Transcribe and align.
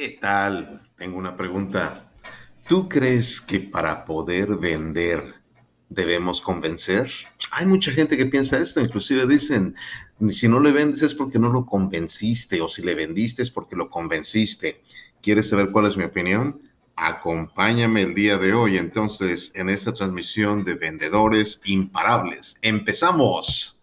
¿Qué 0.00 0.10
tal? 0.10 0.80
Tengo 0.96 1.18
una 1.18 1.34
pregunta. 1.34 2.12
¿Tú 2.68 2.88
crees 2.88 3.40
que 3.40 3.58
para 3.58 4.04
poder 4.04 4.56
vender 4.56 5.34
debemos 5.88 6.40
convencer? 6.40 7.10
Hay 7.50 7.66
mucha 7.66 7.90
gente 7.90 8.16
que 8.16 8.26
piensa 8.26 8.58
esto, 8.58 8.80
inclusive 8.80 9.26
dicen, 9.26 9.74
si 10.30 10.46
no 10.46 10.60
le 10.60 10.70
vendes 10.70 11.02
es 11.02 11.14
porque 11.14 11.40
no 11.40 11.50
lo 11.50 11.66
convenciste 11.66 12.60
o 12.60 12.68
si 12.68 12.82
le 12.82 12.94
vendiste 12.94 13.42
es 13.42 13.50
porque 13.50 13.74
lo 13.74 13.90
convenciste. 13.90 14.84
¿Quieres 15.20 15.48
saber 15.48 15.70
cuál 15.72 15.86
es 15.86 15.96
mi 15.96 16.04
opinión? 16.04 16.62
Acompáñame 16.94 18.02
el 18.02 18.14
día 18.14 18.38
de 18.38 18.52
hoy 18.52 18.76
entonces 18.76 19.50
en 19.56 19.68
esta 19.68 19.92
transmisión 19.92 20.64
de 20.64 20.74
Vendedores 20.74 21.60
Imparables. 21.64 22.56
¡Empezamos! 22.62 23.77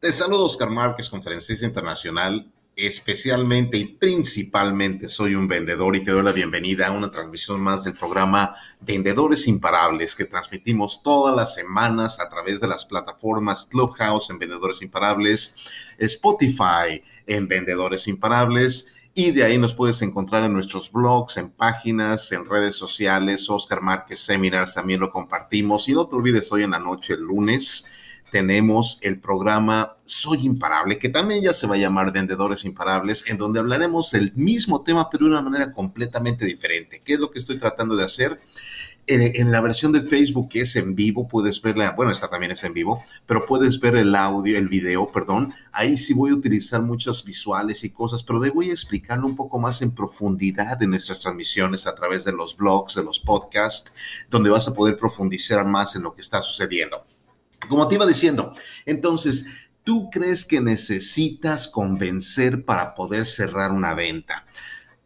Te 0.00 0.14
saludo 0.14 0.46
Oscar 0.46 0.70
Márquez, 0.70 1.10
conferencista 1.10 1.66
internacional. 1.66 2.50
Especialmente 2.74 3.76
y 3.76 3.84
principalmente 3.84 5.08
soy 5.08 5.34
un 5.34 5.46
vendedor 5.46 5.94
y 5.94 6.02
te 6.02 6.12
doy 6.12 6.22
la 6.22 6.32
bienvenida 6.32 6.86
a 6.86 6.92
una 6.92 7.10
transmisión 7.10 7.60
más 7.60 7.84
del 7.84 7.92
programa 7.92 8.54
Vendedores 8.80 9.46
Imparables 9.46 10.14
que 10.14 10.24
transmitimos 10.24 11.02
todas 11.02 11.36
las 11.36 11.54
semanas 11.54 12.18
a 12.18 12.30
través 12.30 12.62
de 12.62 12.68
las 12.68 12.86
plataformas 12.86 13.66
Clubhouse 13.66 14.30
en 14.30 14.38
Vendedores 14.38 14.80
Imparables, 14.80 15.54
Spotify 15.98 17.02
en 17.26 17.46
Vendedores 17.46 18.08
Imparables 18.08 18.86
y 19.12 19.32
de 19.32 19.44
ahí 19.44 19.58
nos 19.58 19.74
puedes 19.74 20.00
encontrar 20.02 20.44
en 20.44 20.52
nuestros 20.52 20.90
blogs, 20.90 21.36
en 21.36 21.50
páginas, 21.50 22.30
en 22.32 22.46
redes 22.46 22.76
sociales. 22.76 23.50
Oscar 23.50 23.82
Márquez 23.82 24.20
Seminars 24.20 24.72
también 24.72 25.00
lo 25.00 25.10
compartimos. 25.10 25.88
Y 25.88 25.92
no 25.92 26.06
te 26.06 26.14
olvides 26.14 26.50
hoy 26.52 26.62
en 26.62 26.70
la 26.70 26.78
noche, 26.78 27.14
el 27.14 27.20
lunes, 27.20 27.86
tenemos 28.30 28.98
el 29.02 29.20
programa 29.20 29.96
Soy 30.04 30.46
Imparable, 30.46 30.98
que 30.98 31.08
también 31.08 31.42
ya 31.42 31.52
se 31.52 31.66
va 31.66 31.74
a 31.74 31.78
llamar 31.78 32.12
Vendedores 32.12 32.64
Imparables, 32.64 33.24
en 33.28 33.38
donde 33.38 33.60
hablaremos 33.60 34.10
del 34.10 34.32
mismo 34.34 34.82
tema, 34.82 35.08
pero 35.10 35.26
de 35.26 35.32
una 35.32 35.42
manera 35.42 35.72
completamente 35.72 36.44
diferente. 36.44 37.00
¿Qué 37.04 37.14
es 37.14 37.20
lo 37.20 37.30
que 37.30 37.38
estoy 37.38 37.58
tratando 37.58 37.96
de 37.96 38.04
hacer? 38.04 38.40
En, 39.06 39.50
la 39.50 39.60
versión 39.60 39.90
de 39.90 40.02
Facebook 40.02 40.50
que 40.50 40.60
es 40.60 40.76
en 40.76 40.94
vivo, 40.94 41.26
puedes 41.26 41.60
verla, 41.60 41.94
bueno, 41.96 42.12
esta 42.12 42.30
también 42.30 42.52
es 42.52 42.62
en 42.62 42.72
vivo, 42.72 43.02
pero 43.26 43.44
puedes 43.44 43.80
ver 43.80 43.96
el 43.96 44.14
audio, 44.14 44.56
el 44.56 44.68
video, 44.68 45.10
perdón. 45.10 45.52
Ahí 45.72 45.96
sí 45.96 46.14
voy 46.14 46.30
a 46.30 46.34
utilizar 46.34 46.80
muchos 46.80 47.24
visuales 47.24 47.82
y 47.82 47.90
cosas, 47.90 48.22
pero 48.22 48.38
voy 48.54 48.70
a 48.70 48.72
explicarlo 48.72 49.26
un 49.26 49.34
poco 49.34 49.58
más 49.58 49.82
en 49.82 49.90
profundidad 49.96 50.80
en 50.80 50.90
nuestras 50.90 51.22
transmisiones 51.22 51.88
a 51.88 51.94
través 51.96 52.24
de 52.24 52.30
los 52.30 52.56
blogs, 52.56 52.94
de 52.94 53.02
los 53.02 53.18
podcasts, 53.18 53.92
donde 54.30 54.50
vas 54.50 54.68
a 54.68 54.74
poder 54.74 54.96
profundizar 54.96 55.66
más 55.66 55.96
en 55.96 56.02
lo 56.02 56.14
que 56.14 56.20
está 56.20 56.40
sucediendo. 56.40 57.02
Como 57.68 57.86
te 57.88 57.96
iba 57.96 58.06
diciendo, 58.06 58.52
entonces, 58.86 59.46
¿tú 59.84 60.08
crees 60.10 60.44
que 60.44 60.60
necesitas 60.60 61.68
convencer 61.68 62.64
para 62.64 62.94
poder 62.94 63.26
cerrar 63.26 63.72
una 63.72 63.94
venta? 63.94 64.46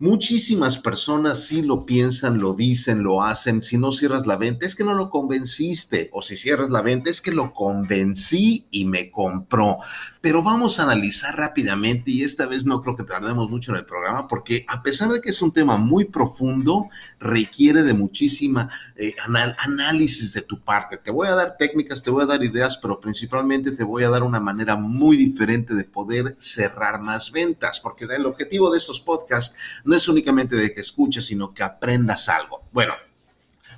Muchísimas 0.01 0.77
personas 0.77 1.47
sí 1.47 1.63
lo 1.63 1.87
piensan, 1.87 2.39
lo 2.39 2.55
dicen, 2.55 3.03
lo 3.03 3.23
hacen. 3.23 3.63
Si 3.63 3.79
no 3.79 3.93
cierras 3.93 4.27
la 4.27 4.37
venta, 4.37 4.67
es 4.67 4.75
que 4.75 4.85
no 4.85 4.95
lo 4.95 5.09
convenciste. 5.09 6.11
O 6.13 6.21
si 6.21 6.37
cierras 6.37 6.69
la 6.69 6.83
venta, 6.83 7.11
es 7.11 7.21
que 7.21 7.31
lo 7.31 7.55
convencí 7.55 8.67
y 8.71 8.85
me 8.87 9.11
compró. 9.11 9.79
Pero 10.25 10.43
vamos 10.43 10.81
a 10.81 10.85
analizar 10.85 11.37
rápidamente 11.37 12.11
y 12.11 12.23
esta 12.23 12.47
vez 12.47 12.65
no 12.65 12.81
creo 12.81 12.97
que 12.97 13.05
tardemos 13.05 13.51
mucho 13.51 13.73
en 13.73 13.77
el 13.77 13.85
programa 13.85 14.27
porque 14.27 14.65
a 14.69 14.83
pesar 14.83 15.11
de 15.11 15.21
que 15.21 15.29
es 15.29 15.43
un 15.43 15.53
tema 15.53 15.77
muy 15.77 16.07
profundo, 16.07 16.89
requiere 17.21 17.83
de 17.83 17.93
muchísima 17.93 18.71
eh, 18.97 19.15
análisis 19.59 20.33
de 20.33 20.41
tu 20.41 20.63
parte. 20.63 20.97
Te 20.97 21.11
voy 21.11 21.29
a 21.29 21.35
dar 21.35 21.59
técnicas, 21.59 22.03
te 22.03 22.09
voy 22.09 22.23
a 22.23 22.27
dar 22.27 22.43
ideas, 22.43 22.79
pero 22.79 23.01
principalmente 23.01 23.73
te 23.73 23.85
voy 23.85 24.05
a 24.05 24.09
dar 24.09 24.23
una 24.23 24.41
manera 24.41 24.77
muy 24.77 25.19
diferente 25.19 25.75
de 25.75 25.85
poder 25.85 26.35
cerrar 26.39 27.03
más 27.03 27.31
ventas 27.31 27.79
porque 27.81 28.07
el 28.07 28.25
objetivo 28.25 28.71
de 28.71 28.79
estos 28.79 29.03
podcasts 29.03 29.59
no 29.85 29.95
es 29.95 30.09
únicamente 30.09 30.57
de 30.57 30.73
que 30.73 30.81
escuches, 30.81 31.27
sino 31.27 31.53
que 31.53 31.65
aprendas 31.65 32.31
algo. 32.31 32.63
Bueno, 32.73 32.95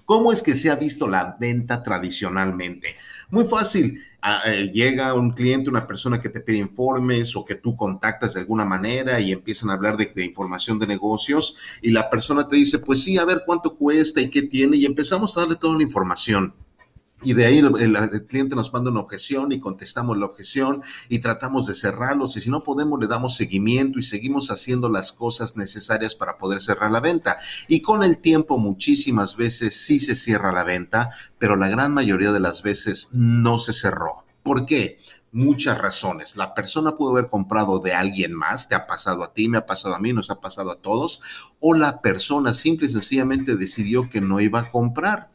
¿cómo 0.04 0.31
es 0.31 0.44
que 0.44 0.54
se 0.54 0.70
ha 0.70 0.76
visto 0.76 1.09
la 1.09 1.37
venta 1.41 1.82
tradicionalmente? 1.82 2.94
Muy 3.31 3.47
fácil. 3.47 4.00
Ah, 4.28 4.42
eh, 4.44 4.72
llega 4.75 5.14
un 5.14 5.31
cliente, 5.31 5.70
una 5.70 5.87
persona 5.87 6.20
que 6.20 6.28
te 6.28 6.41
pide 6.41 6.59
informes 6.59 7.37
o 7.37 7.44
que 7.44 7.54
tú 7.54 7.76
contactas 7.76 8.34
de 8.34 8.41
alguna 8.41 8.64
manera 8.64 9.20
y 9.20 9.31
empiezan 9.31 9.70
a 9.70 9.75
hablar 9.75 9.97
de, 9.97 10.10
información 10.25 10.81
de 10.81 10.88
negocios 10.88 11.54
y 11.81 11.92
la 11.92 12.10
persona 12.10 12.48
te 12.48 12.56
dice, 12.56 12.81
pues 12.81 13.04
sí, 13.04 13.19
a 13.19 13.25
ver 13.25 13.44
cuánto 13.47 13.76
cuesta 13.76 14.20
y 14.20 14.28
qué 14.28 14.42
tiene 14.42 14.78
y 14.78 14.84
empezamos 14.84 15.37
a 15.37 15.42
darle 15.42 15.54
toda 15.54 15.76
la 15.76 15.84
información 15.84 16.53
y 17.22 17.32
de 17.32 17.47
ahí 17.47 17.59
el, 17.59 18.27
cliente 18.27 18.54
nos 18.54 18.72
manda 18.75 18.91
una 18.91 19.00
objeción 19.00 19.50
y 19.50 19.59
contestamos 19.59 20.19
la 20.19 20.27
objeción 20.27 20.82
y 21.09 21.21
tratamos 21.21 21.66
de 21.66 21.75
cerrarlos 21.75 22.37
y 22.37 22.41
si 22.41 22.50
no 22.50 22.62
podemos 22.62 23.00
le 23.00 23.06
damos 23.06 23.37
seguimiento 23.37 23.99
y 23.99 24.03
seguimos 24.03 24.50
haciendo 24.50 24.91
las 24.91 25.12
cosas 25.12 25.56
necesarias 25.56 26.15
para 26.15 26.37
poder 26.37 26.60
cerrar 26.60 26.93
la 26.93 27.00
venta. 27.00 27.38
Y 27.69 27.81
con 27.81 28.03
el 28.03 28.19
tiempo 28.19 28.59
muchísimas 28.59 29.37
veces 29.37 29.75
sí 29.75 29.99
se 29.99 30.15
cierra 30.15 30.53
la 30.53 30.62
venta, 30.62 31.10
pero 31.38 31.56
la 31.56 31.69
gran 31.69 31.94
mayoría 31.94 32.32
de 32.32 32.41
las 32.41 32.62
veces 32.62 33.09
no 33.12 33.59
se 33.59 33.72
cerró. 33.72 34.25
¿Por 34.43 34.66
qué? 34.66 34.99
Muchas 35.32 35.78
razones. 35.78 36.37
La 36.37 36.54
persona 36.54 36.97
pudo 36.97 37.10
haber 37.10 37.28
comprado 37.28 37.78
de 37.78 37.92
alguien 37.92 38.34
más, 38.34 38.69
te 38.69 38.75
ha 38.75 38.87
pasado 38.87 39.22
a 39.22 39.32
ti, 39.32 39.48
me 39.48 39.59
ha 39.59 39.66
pasado 39.66 39.94
a 39.94 39.98
mí, 39.98 40.12
nos 40.12 40.31
ha 40.31 40.41
pasado 40.41 40.70
a 40.70 40.81
todos, 40.81 41.20
o 41.60 41.75
la 41.75 42.00
persona 42.00 42.53
simple 42.54 42.87
y 42.87 42.91
sencillamente 42.91 43.56
decidió 43.56 44.09
que 44.09 44.20
no 44.20 44.41
iba 44.41 44.60
a 44.60 44.70
comprar. 44.70 45.31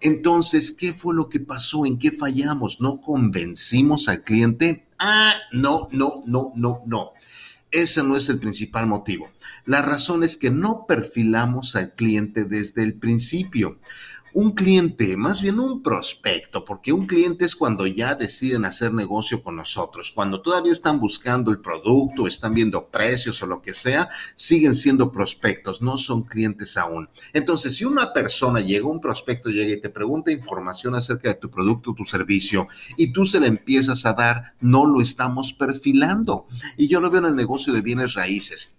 Entonces, 0.00 0.72
¿qué 0.72 0.92
fue 0.92 1.14
lo 1.14 1.28
que 1.28 1.40
pasó? 1.40 1.86
¿En 1.86 1.98
qué 1.98 2.10
fallamos? 2.10 2.80
¿No 2.80 3.00
convencimos 3.00 4.08
al 4.08 4.22
cliente? 4.22 4.86
Ah, 4.98 5.34
no, 5.52 5.88
no, 5.90 6.22
no, 6.26 6.52
no, 6.54 6.82
no. 6.86 7.12
Ese 7.70 8.02
no 8.02 8.16
es 8.16 8.28
el 8.28 8.38
principal 8.38 8.86
motivo. 8.86 9.28
La 9.64 9.82
razón 9.82 10.22
es 10.22 10.36
que 10.36 10.50
no 10.50 10.86
perfilamos 10.86 11.76
al 11.76 11.94
cliente 11.94 12.44
desde 12.44 12.82
el 12.82 12.94
principio 12.94 13.78
un 14.36 14.50
cliente, 14.50 15.16
más 15.16 15.40
bien 15.40 15.58
un 15.58 15.82
prospecto, 15.82 16.62
porque 16.62 16.92
un 16.92 17.06
cliente 17.06 17.46
es 17.46 17.56
cuando 17.56 17.86
ya 17.86 18.14
deciden 18.14 18.66
hacer 18.66 18.92
negocio 18.92 19.42
con 19.42 19.56
nosotros, 19.56 20.12
cuando 20.14 20.42
todavía 20.42 20.72
están 20.72 21.00
buscando 21.00 21.50
el 21.50 21.62
producto, 21.62 22.26
están 22.26 22.52
viendo 22.52 22.88
precios 22.88 23.42
o 23.42 23.46
lo 23.46 23.62
que 23.62 23.72
sea, 23.72 24.10
siguen 24.34 24.74
siendo 24.74 25.10
prospectos, 25.10 25.80
no 25.80 25.96
son 25.96 26.24
clientes 26.24 26.76
aún. 26.76 27.08
Entonces, 27.32 27.76
si 27.76 27.86
una 27.86 28.12
persona 28.12 28.60
llega, 28.60 28.86
un 28.86 29.00
prospecto 29.00 29.48
llega 29.48 29.72
y 29.72 29.80
te 29.80 29.88
pregunta 29.88 30.30
información 30.30 30.94
acerca 30.94 31.30
de 31.30 31.36
tu 31.36 31.50
producto, 31.50 31.94
tu 31.94 32.04
servicio, 32.04 32.68
y 32.98 33.14
tú 33.14 33.24
se 33.24 33.40
la 33.40 33.46
empiezas 33.46 34.04
a 34.04 34.12
dar, 34.12 34.52
no 34.60 34.84
lo 34.84 35.00
estamos 35.00 35.54
perfilando. 35.54 36.46
Y 36.76 36.88
yo 36.88 37.00
lo 37.00 37.08
veo 37.08 37.20
en 37.20 37.28
el 37.28 37.36
negocio 37.36 37.72
de 37.72 37.80
bienes 37.80 38.12
raíces 38.12 38.76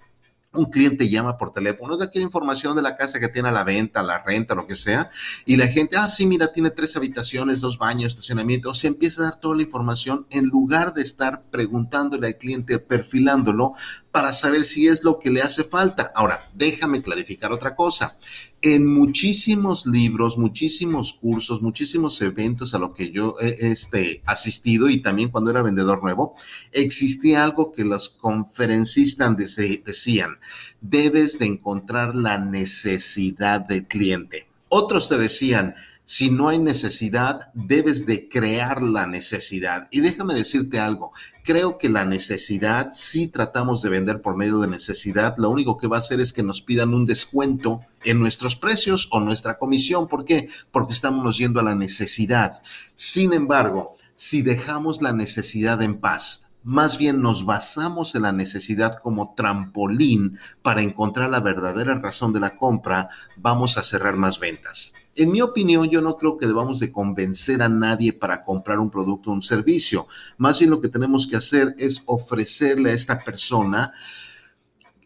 un 0.58 0.66
cliente 0.66 1.10
llama 1.10 1.38
por 1.38 1.52
teléfono, 1.52 1.94
oiga, 1.94 2.10
quiere 2.10 2.24
información 2.24 2.76
de 2.76 2.82
la 2.82 2.96
casa 2.96 3.20
que 3.20 3.28
tiene 3.28 3.50
a 3.50 3.52
la 3.52 3.64
venta, 3.64 4.04
la 4.04 4.24
renta, 4.24 4.56
lo 4.56 4.68
que 4.68 4.76
sea, 4.76 5.10
y 5.46 5.56
la 5.56 5.68
gente, 5.68 5.98
ah, 5.98 6.08
sí, 6.08 6.26
mira, 6.26 6.52
tiene 6.52 6.72
tres 6.72 6.96
habitaciones, 6.96 7.62
dos 7.62 7.78
baños, 7.78 8.14
estacionamiento, 8.14 8.70
o 8.70 8.74
sea, 8.74 8.90
empieza 8.90 9.22
a 9.22 9.26
dar 9.26 9.40
toda 9.40 9.56
la 9.56 9.64
información 9.64 10.26
en 10.30 10.46
lugar 10.46 10.94
de 10.94 11.02
estar 11.04 11.44
preguntándole 11.50 12.28
al 12.28 12.38
cliente, 12.38 12.80
perfilándolo, 12.80 13.74
para 14.12 14.34
saber 14.34 14.64
si 14.64 14.88
es 14.88 15.04
lo 15.04 15.20
que 15.20 15.30
le 15.30 15.42
hace 15.42 15.64
falta. 15.64 16.12
Ahora, 16.16 16.50
déjame 16.54 17.02
clarificar 17.04 17.52
otra 17.52 17.76
cosa. 17.76 18.18
En 18.64 18.92
muchísimos 18.92 19.86
libros, 19.86 20.40
muchísimos 20.40 21.14
cursos, 21.14 21.62
muchísimos 21.62 22.20
eventos 22.24 22.74
a 22.74 22.80
los 22.80 22.96
que 22.96 23.12
yo 23.12 23.36
he 23.40 23.72
este, 23.72 24.24
asistido 24.26 24.90
y 24.90 25.00
también 25.00 25.30
cuando 25.30 25.52
era 25.52 25.62
vendedor 25.62 26.02
nuevo, 26.02 26.34
existía 26.72 27.44
algo 27.44 27.72
que 27.72 27.86
los 27.86 28.10
conferencistas 28.10 29.38
decían, 29.38 30.38
debes 30.82 31.38
de 31.38 31.46
encontrar 31.46 32.16
la 32.16 32.40
necesidad 32.40 33.62
del 33.62 33.86
cliente. 33.86 34.48
Otros 34.70 35.08
te 35.08 35.20
decían, 35.20 35.76
si 36.10 36.30
no 36.30 36.48
hay 36.48 36.58
necesidad, 36.58 37.52
debes 37.54 38.06
de 38.06 38.30
crear 38.30 38.82
la 38.82 39.08
necesidad. 39.08 39.90
Y 39.92 40.00
déjame 40.00 40.36
decirte 40.36 40.80
algo, 40.80 41.12
creo 41.44 41.78
que 41.78 41.90
la 41.90 42.06
necesidad, 42.06 42.92
si 42.94 43.28
tratamos 43.28 43.82
de 43.82 43.90
vender 43.90 44.22
por 44.22 44.38
medio 44.38 44.60
de 44.60 44.70
necesidad, 44.70 45.36
lo 45.38 45.50
único 45.50 45.78
que 45.78 45.88
va 45.88 45.98
a 45.98 46.00
hacer 46.00 46.22
es 46.22 46.32
que 46.32 46.44
nos 46.44 46.62
pidan 46.62 46.94
un 46.94 47.06
descuento 47.06 47.82
en 48.06 48.22
nuestros 48.22 48.56
precios 48.56 49.10
o 49.12 49.20
nuestra 49.20 49.58
comisión. 49.58 50.08
¿Por 50.08 50.24
qué? 50.24 50.48
Porque 50.72 50.94
estamos 50.94 51.38
yendo 51.38 51.60
a 51.60 51.64
la 51.64 51.76
necesidad. 51.76 52.62
Sin 52.96 53.34
embargo, 53.34 53.98
si 54.16 54.42
dejamos 54.42 55.02
la 55.02 55.12
necesidad 55.12 55.82
en 55.82 56.00
paz, 56.00 56.48
más 56.64 56.98
bien 56.98 57.22
nos 57.22 57.46
basamos 57.46 58.16
en 58.16 58.22
la 58.22 58.32
necesidad 58.32 59.00
como 59.04 59.34
trampolín 59.36 60.40
para 60.62 60.82
encontrar 60.82 61.30
la 61.32 61.42
verdadera 61.42 62.00
razón 62.00 62.32
de 62.32 62.40
la 62.40 62.56
compra, 62.56 63.10
vamos 63.36 63.78
a 63.78 63.84
cerrar 63.84 64.16
más 64.16 64.40
ventas. 64.40 64.94
En 65.18 65.32
mi 65.32 65.42
opinión, 65.42 65.90
yo 65.90 66.02
no 66.02 66.16
creo 66.16 66.38
que 66.38 66.46
debamos 66.46 66.80
de 66.80 66.92
convencer 66.92 67.62
a 67.64 67.70
nadie 67.70 68.14
para 68.14 68.44
comprar 68.44 68.80
un 68.80 68.92
producto 68.92 69.32
o 69.32 69.34
un 69.34 69.42
servicio. 69.42 70.08
Más 70.38 70.60
bien 70.60 70.70
lo 70.70 70.80
que 70.80 70.90
tenemos 70.90 71.26
que 71.28 71.36
hacer 71.36 71.76
es 71.78 72.04
ofrecerle 72.06 72.92
a 72.92 72.94
esta 72.94 73.24
persona 73.24 73.92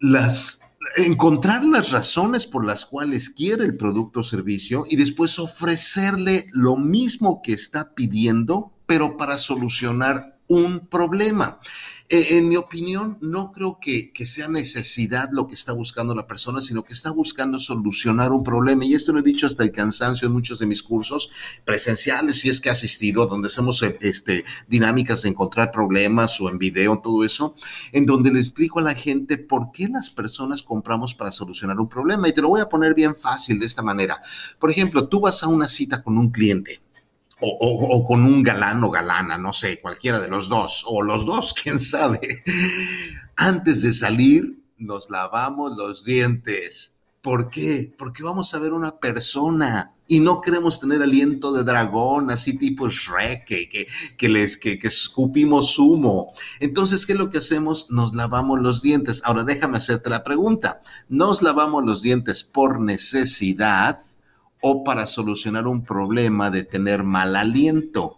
las 0.01 0.61
encontrar 0.97 1.63
las 1.63 1.91
razones 1.91 2.47
por 2.47 2.65
las 2.65 2.85
cuales 2.85 3.29
quiere 3.29 3.63
el 3.63 3.77
producto 3.77 4.21
o 4.21 4.23
servicio 4.23 4.85
y 4.89 4.95
después 4.95 5.39
ofrecerle 5.39 6.47
lo 6.51 6.75
mismo 6.75 7.41
que 7.41 7.53
está 7.53 7.93
pidiendo, 7.93 8.73
pero 8.85 9.15
para 9.15 9.37
solucionar 9.37 10.39
un 10.51 10.87
problema. 10.87 11.59
Eh, 12.09 12.37
en 12.37 12.49
mi 12.49 12.57
opinión, 12.57 13.17
no 13.21 13.53
creo 13.53 13.79
que, 13.79 14.11
sea 14.25 14.49
necesidad 14.49 15.29
lo 15.31 15.47
que 15.47 15.53
está 15.53 15.71
buscando 15.71 16.13
la 16.13 16.27
persona, 16.27 16.61
sino 16.61 16.83
que 16.83 16.91
está 16.91 17.09
buscando 17.11 17.57
solucionar 17.57 18.33
un 18.33 18.43
problema. 18.43 18.83
Y 18.83 18.93
esto 18.93 19.13
lo 19.13 19.19
he 19.19 19.23
dicho 19.23 19.47
hasta 19.47 19.63
el 19.63 19.71
cansancio 19.71 20.27
en 20.27 20.33
muchos 20.33 20.59
de 20.59 20.65
mis 20.65 20.83
cursos 20.83 21.31
presenciales, 21.63 22.41
si 22.41 22.49
es 22.49 22.59
que 22.59 22.67
he 22.67 22.71
asistido, 22.73 23.27
donde 23.27 23.47
hacemos 23.47 23.81
eh, 23.81 23.97
este, 24.01 24.43
dinámicas 24.67 25.21
de 25.21 25.29
encontrar 25.29 25.71
problemas 25.71 26.41
o 26.41 26.49
en 26.49 26.57
video, 26.57 26.99
todo 26.99 27.23
eso, 27.23 27.55
en 27.93 28.05
donde 28.05 28.31
le 28.33 28.41
explico 28.41 28.79
a 28.79 28.83
la 28.83 28.93
gente 28.93 29.37
por 29.37 29.71
qué 29.71 29.87
las 29.87 30.09
personas 30.09 30.63
compramos 30.63 31.15
para 31.15 31.31
solucionar 31.31 31.79
un 31.79 31.87
problema. 31.87 32.27
Y 32.27 32.33
te 32.33 32.41
lo 32.41 32.49
voy 32.49 32.59
a 32.59 32.67
poner 32.67 32.93
bien 32.93 33.15
fácil 33.15 33.57
de 33.57 33.67
esta 33.67 33.83
manera. 33.83 34.21
Por 34.59 34.69
ejemplo, 34.69 35.07
tú 35.07 35.21
vas 35.21 35.43
a 35.43 35.47
una 35.47 35.65
cita 35.65 36.03
con 36.03 36.17
un 36.17 36.29
cliente 36.29 36.81
o, 37.41 38.05
con 38.05 38.23
un 38.25 38.43
galán 38.43 38.83
o 38.83 38.91
galana, 38.91 39.37
no 39.37 39.51
sé, 39.53 39.79
cualquiera 39.79 40.19
de 40.19 40.27
los 40.27 40.47
dos, 40.47 40.83
o 40.87 41.01
los 41.01 41.25
dos, 41.25 41.53
quién 41.63 41.79
sabe. 41.79 42.19
Antes 43.35 43.81
de 43.81 43.93
salir, 43.93 44.59
nos 44.77 45.09
lavamos 45.09 45.75
los 45.77 46.05
dientes. 46.05 46.93
¿Por 47.21 47.49
qué? 47.49 47.93
Porque 47.97 48.23
vamos 48.23 48.53
a 48.53 48.59
ver 48.59 48.73
una 48.73 48.97
persona 48.97 49.93
y 50.07 50.19
no 50.19 50.41
queremos 50.41 50.79
tener 50.79 51.01
aliento 51.01 51.53
de 51.53 51.63
dragón, 51.63 52.31
así 52.31 52.57
tipo 52.57 52.89
Shrek, 52.89 53.45
que, 54.17 54.29
les, 54.29 54.57
que, 54.57 54.79
que 54.79 54.87
escupimos 54.87 55.77
humo. 55.77 56.33
Entonces, 56.59 57.05
¿qué 57.05 57.13
es 57.13 57.19
lo 57.19 57.29
que 57.29 57.37
hacemos? 57.37 57.91
Nos 57.91 58.13
lavamos 58.15 58.59
los 58.59 58.81
dientes. 58.81 59.21
Ahora, 59.23 59.43
déjame 59.43 59.77
hacerte 59.77 60.09
la 60.09 60.23
pregunta. 60.23 60.81
¿Nos 61.09 61.41
lavamos 61.41 61.85
los 61.85 62.01
dientes 62.01 62.43
por 62.43 62.81
necesidad? 62.81 63.99
O 64.61 64.83
para 64.83 65.07
solucionar 65.07 65.67
un 65.67 65.83
problema 65.83 66.49
de 66.49 66.63
tener 66.63 67.03
mal 67.03 67.35
aliento. 67.35 68.17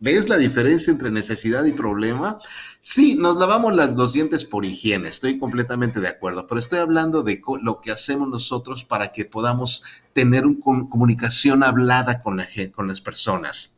¿Ves 0.00 0.28
la 0.28 0.36
diferencia 0.36 0.92
entre 0.92 1.10
necesidad 1.10 1.64
y 1.64 1.72
problema? 1.72 2.38
Sí, 2.80 3.16
nos 3.16 3.36
lavamos 3.36 3.74
los 3.74 4.12
dientes 4.12 4.44
por 4.44 4.64
higiene, 4.64 5.08
estoy 5.08 5.38
completamente 5.38 5.98
de 5.98 6.06
acuerdo, 6.06 6.46
pero 6.46 6.60
estoy 6.60 6.78
hablando 6.78 7.24
de 7.24 7.42
lo 7.62 7.80
que 7.80 7.90
hacemos 7.90 8.28
nosotros 8.28 8.84
para 8.84 9.10
que 9.10 9.24
podamos 9.24 9.82
tener 10.12 10.46
una 10.46 10.88
comunicación 10.88 11.64
hablada 11.64 12.22
con, 12.22 12.36
la, 12.36 12.46
con 12.72 12.86
las 12.86 13.00
personas. 13.00 13.77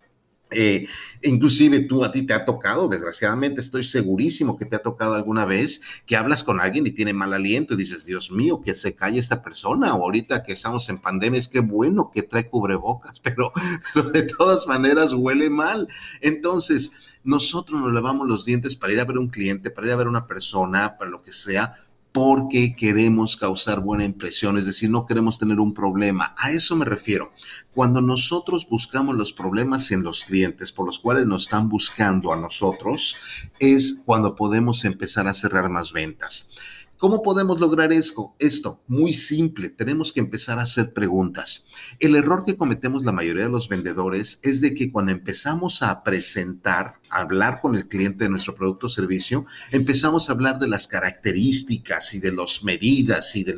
Eh, 0.51 0.89
inclusive 1.23 1.81
tú 1.81 2.05
a 2.05 2.11
ti 2.11 2.23
te 2.23 2.35
ha 2.35 2.45
tocado, 2.45 2.89
desgraciadamente 2.89 3.61
estoy 3.61 3.85
segurísimo 3.85 4.57
que 4.57 4.65
te 4.65 4.77
ha 4.77 4.83
tocado 4.83 5.15
alguna 5.15 5.45
vez 5.45 5.81
que 6.07 6.17
hablas 6.17 6.43
con 6.43 6.61
alguien 6.61 6.87
y 6.87 6.91
tiene 6.91 7.13
mal 7.13 7.33
aliento 7.33 7.75
y 7.75 7.77
dices, 7.77 8.05
Dios 8.05 8.33
mío, 8.33 8.61
que 8.61 8.75
se 8.75 8.95
calle 8.95 9.19
esta 9.19 9.43
persona. 9.43 9.95
O 9.95 10.05
ahorita 10.05 10.43
que 10.43 10.53
estamos 10.53 10.89
en 10.89 10.99
pandemia, 10.99 11.39
es 11.39 11.49
que 11.49 11.61
bueno 11.61 12.11
que 12.13 12.23
trae 12.23 12.49
cubrebocas, 12.49 13.21
pero, 13.21 13.53
pero 13.95 14.11
de 14.11 14.23
todas 14.23 14.67
maneras 14.67 15.13
huele 15.13 15.51
mal. 15.51 15.89
Entonces, 16.21 16.93
nosotros 17.23 17.81
nos 17.81 17.93
lavamos 17.93 18.27
los 18.27 18.45
dientes 18.45 18.77
para 18.77 18.93
ir 18.93 19.01
a 19.01 19.05
ver 19.05 19.19
un 19.19 19.29
cliente, 19.29 19.71
para 19.71 19.89
ir 19.89 19.93
a 19.93 19.97
ver 19.97 20.09
una 20.09 20.27
persona, 20.27 20.97
para 20.99 21.11
lo 21.11 21.23
que 21.23 21.33
sea, 21.33 21.75
porque 22.13 22.75
queremos 22.75 23.37
causar 23.37 23.81
buena 23.81 24.05
impresión, 24.05 24.59
es 24.59 24.67
decir, 24.67 24.91
no 24.91 25.07
queremos 25.07 25.39
tener 25.39 25.61
un 25.61 25.75
problema. 25.75 26.35
A 26.37 26.51
eso 26.51 26.75
me 26.75 26.85
refiero. 26.85 27.31
Cuando 27.73 28.01
nosotros 28.01 28.67
buscamos 28.69 29.17
los 29.17 29.33
problemas 29.33 29.91
en 29.93 30.03
los 30.03 30.25
clientes 30.25 30.73
por 30.73 30.87
los 30.87 30.99
cuales 30.99 31.27
nos 31.27 31.43
están 31.43 31.69
buscando 31.69 32.33
a 32.33 32.37
nosotros, 32.37 33.17
es 33.59 34.03
cuando 34.05 34.35
podemos 34.35 34.85
empezar 34.85 35.29
a 35.29 35.35
cerrar 35.35 35.71
más 35.71 35.93
ventas. 35.93 36.51
¿Cómo 37.01 37.23
podemos 37.23 37.59
lograr 37.61 37.95
esto? 37.95 38.35
Esto, 38.39 38.83
muy 38.87 39.15
simple, 39.15 39.71
tenemos 39.71 40.13
que 40.13 40.21
empezar 40.21 40.59
a 40.59 40.65
hacer 40.65 40.93
preguntas. 40.93 41.67
El 41.99 42.15
error 42.15 42.45
que 42.45 42.59
cometemos 42.59 43.07
la 43.07 43.13
mayoría 43.13 43.45
de 43.45 43.51
los 43.51 43.71
vendedores 43.71 44.39
es 44.43 44.61
de 44.61 44.75
que 44.75 44.93
cuando 44.93 45.11
empezamos 45.11 45.81
a 45.81 46.03
presentar, 46.03 47.01
a 47.09 47.21
hablar 47.21 47.63
con 47.63 47.75
el 47.75 47.89
cliente 47.89 48.25
de 48.25 48.31
nuestro 48.31 48.55
producto 48.55 48.85
o 48.85 48.91
servicio, 48.91 49.47
empezamos 49.71 50.29
a 50.29 50.33
hablar 50.33 50.59
de 50.59 50.69
las 50.69 50.87
características 50.87 52.13
y 52.13 52.21
de 52.21 52.33
las 52.33 52.63
medidas 52.65 53.35
y 53.35 53.45
de 53.45 53.57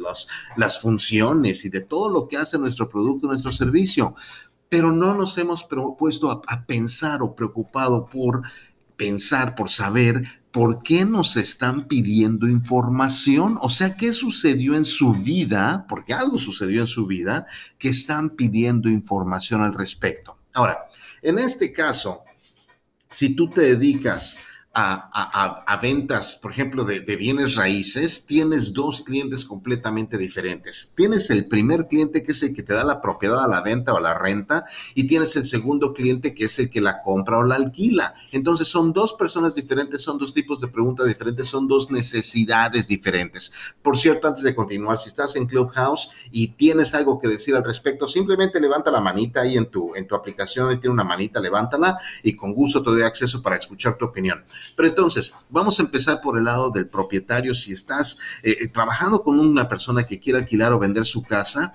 las 0.57 0.81
funciones 0.81 1.65
y 1.65 1.69
de 1.69 1.81
todo 1.81 2.11
lo 2.11 2.29
que 2.29 2.37
hace 2.37 2.61
nuestro 2.61 2.89
producto, 2.89 3.27
nuestro 3.27 3.51
servicio. 3.51 4.15
Pero 4.69 4.93
no 4.93 5.15
nos 5.17 5.37
hemos 5.37 5.67
puesto 5.99 6.31
a 6.31 6.65
pensar 6.65 7.23
o 7.23 7.35
preocupado 7.35 8.07
por 8.07 8.43
pensar, 8.97 9.57
por 9.57 9.69
saber 9.69 10.42
¿por 10.53 10.83
qué 10.83 11.05
nos 11.05 11.37
están 11.37 11.89
pidiendo 11.89 12.47
información? 12.47 13.59
O 13.61 13.71
sea, 13.71 13.97
¿qué 13.97 14.13
sucedió 14.13 14.77
en 14.77 14.85
su 14.85 15.15
vida? 15.15 15.87
Porque 15.89 16.13
algo 16.13 16.39
sucedió 16.39 16.83
en 16.83 16.87
su 16.87 17.07
vida 17.07 17.47
que 17.79 17.89
están 17.89 18.31
pidiendo 18.31 18.89
información 18.89 19.63
al 19.63 19.75
respecto. 19.75 20.39
Ahora, 20.53 20.87
en 21.23 21.39
este 21.39 21.73
caso, 21.73 22.23
si 23.09 23.35
tú 23.35 23.49
te 23.51 23.63
dedicas 23.63 24.39
a, 24.75 25.79
ventas, 25.83 26.39
por 26.41 26.53
ejemplo, 26.53 26.85
de, 26.85 27.01
bienes 27.17 27.57
raíces, 27.57 28.27
tienes 28.27 28.73
dos 28.73 29.03
clientes 29.03 29.45
completamente 29.45 30.17
diferentes. 30.17 30.93
Tienes 30.97 31.31
el 31.31 31.47
primer 31.47 31.87
cliente 31.87 32.23
que 32.23 32.33
es 32.33 32.43
el 32.43 32.55
que 32.55 32.63
te 32.63 32.75
da 32.75 32.85
la 32.85 33.01
propiedad 33.01 33.45
a 33.45 33.49
la 33.49 33.61
venta 33.61 33.93
o 33.93 33.99
a 33.99 34.01
la 34.01 34.15
renta 34.15 34.65
y 34.95 35.07
tienes 35.07 35.37
el 35.37 35.45
segundo 35.45 35.93
cliente 35.93 36.35
que 36.35 36.47
es 36.47 36.59
el 36.59 36.71
que 36.71 36.81
la 36.81 37.03
compra 37.03 37.39
o 37.39 37.43
la 37.43 37.57
alquila. 37.57 38.15
Entonces 38.31 38.69
son 38.69 38.93
dos 38.93 39.13
personas 39.13 39.55
diferentes, 39.55 40.03
son 40.03 40.19
dos 40.19 40.33
tipos 40.33 40.61
de 40.61 40.69
preguntas 40.69 41.07
diferentes, 41.07 41.49
son 41.49 41.69
dos 41.69 41.91
necesidades 41.91 42.89
diferentes. 42.89 43.53
Por 43.83 43.99
cierto, 43.99 44.29
antes 44.29 44.43
de 44.43 44.55
continuar, 44.55 44.99
si 44.99 45.09
estás 45.09 45.37
en 45.37 45.47
Clubhouse 45.47 46.11
y 46.31 46.49
tienes 46.49 46.95
algo 46.95 47.19
que 47.19 47.29
decir 47.29 47.55
al 47.55 47.65
respecto, 47.65 48.09
simplemente 48.09 48.61
levanta 48.61 48.91
la 48.91 49.01
manita 49.01 49.43
ahí 49.43 49.57
en 49.57 49.67
tu, 49.67 49.95
en 49.95 50.07
tu 50.07 50.15
aplicación, 50.15 50.73
y 50.73 50.79
tiene 50.79 50.95
una 50.95 51.05
manita, 51.05 51.41
levántala 51.41 51.99
y 52.23 52.35
con 52.35 52.53
gusto 52.53 52.83
te 52.83 52.91
doy 52.91 53.03
acceso 53.03 53.43
para 53.43 53.57
escuchar 53.57 53.97
tu 53.99 54.07
opinión. 54.07 54.45
Pero 54.77 54.89
entonces, 54.89 55.35
vamos 55.51 55.79
a 55.79 55.83
empezar 55.83 56.21
por 56.21 56.39
el 56.39 56.45
lado 56.45 56.71
del 56.71 56.89
propietario. 56.89 57.55
Si 57.55 57.73
estás 57.73 58.19
eh, 58.43 58.57
eh, 58.61 58.69
trabajando 58.69 59.23
con 59.23 59.39
una 59.39 59.69
persona 59.69 60.05
que 60.05 60.21
quiere 60.21 60.41
alquilar 60.41 60.73
o 60.73 60.79
vender 60.79 61.05
su 61.05 61.23
casa, 61.23 61.75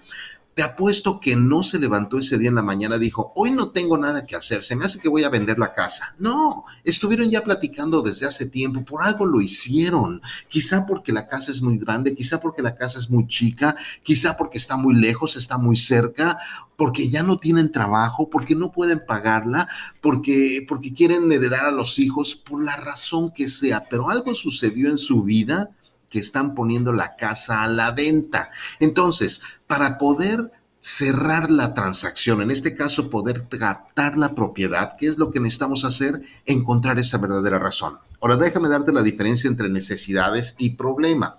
te 0.57 0.63
apuesto 0.63 1.19
que 1.19 1.35
no 1.35 1.61
se 1.61 1.77
levantó 1.77 2.17
ese 2.17 2.39
día 2.39 2.49
en 2.49 2.55
la 2.55 2.63
mañana, 2.63 2.97
dijo, 2.97 3.31
hoy 3.35 3.51
no 3.51 3.69
tengo 3.69 3.95
nada 3.95 4.25
que 4.25 4.35
hacer, 4.35 4.63
se 4.63 4.75
me 4.75 4.85
hace 4.85 4.99
que 4.99 5.07
voy 5.07 5.23
a 5.23 5.29
vender 5.29 5.59
la 5.59 5.71
casa. 5.71 6.15
No, 6.17 6.65
estuvieron 6.83 7.29
ya 7.29 7.43
platicando 7.43 8.01
desde 8.01 8.25
hace 8.25 8.47
tiempo, 8.47 8.83
por 8.83 9.03
algo 9.03 9.27
lo 9.27 9.39
hicieron. 9.39 10.19
Quizá 10.47 10.87
porque 10.87 11.13
la 11.13 11.27
casa 11.27 11.51
es 11.51 11.61
muy 11.61 11.77
grande, 11.77 12.15
quizá 12.15 12.41
porque 12.41 12.63
la 12.63 12.73
casa 12.73 12.97
es 12.97 13.07
muy 13.07 13.27
chica, 13.27 13.75
quizá 14.01 14.35
porque 14.35 14.57
está 14.57 14.77
muy 14.77 14.95
lejos, 14.95 15.35
está 15.35 15.59
muy 15.59 15.77
cerca, 15.77 16.39
porque 16.77 17.09
ya 17.09 17.23
no 17.23 17.39
tienen 17.39 17.71
trabajo, 17.71 18.29
porque 18.29 18.55
no 18.55 18.71
pueden 18.71 19.03
pagarla, 19.05 19.67
porque, 19.99 20.63
porque 20.65 20.93
quieren 20.93 21.29
heredar 21.31 21.65
a 21.65 21.71
los 21.71 21.99
hijos, 21.99 22.35
por 22.35 22.63
la 22.63 22.77
razón 22.77 23.31
que 23.31 23.49
sea. 23.49 23.85
Pero 23.89 24.09
algo 24.09 24.33
sucedió 24.35 24.89
en 24.89 24.99
su 24.99 25.23
vida 25.23 25.71
que 26.09 26.19
están 26.19 26.53
poniendo 26.55 26.93
la 26.93 27.15
casa 27.17 27.63
a 27.63 27.67
la 27.67 27.91
venta. 27.91 28.51
Entonces, 28.79 29.41
para 29.65 29.97
poder 29.97 30.51
cerrar 30.79 31.49
la 31.49 31.73
transacción, 31.73 32.41
en 32.43 32.51
este 32.51 32.75
caso 32.75 33.09
poder 33.09 33.41
tratar 33.41 34.15
la 34.15 34.35
propiedad, 34.35 34.95
¿qué 34.97 35.07
es 35.07 35.17
lo 35.17 35.31
que 35.31 35.39
necesitamos 35.39 35.83
hacer? 35.83 36.21
Encontrar 36.45 36.99
esa 36.99 37.17
verdadera 37.17 37.57
razón. 37.57 37.97
Ahora 38.21 38.37
déjame 38.37 38.69
darte 38.69 38.93
la 38.93 39.01
diferencia 39.01 39.47
entre 39.47 39.69
necesidades 39.69 40.55
y 40.59 40.71
problema. 40.71 41.37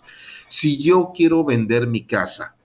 Si 0.49 0.83
yo 0.83 1.13
quiero 1.15 1.45
vender 1.45 1.87
mi 1.87 2.05
casa, 2.05 2.57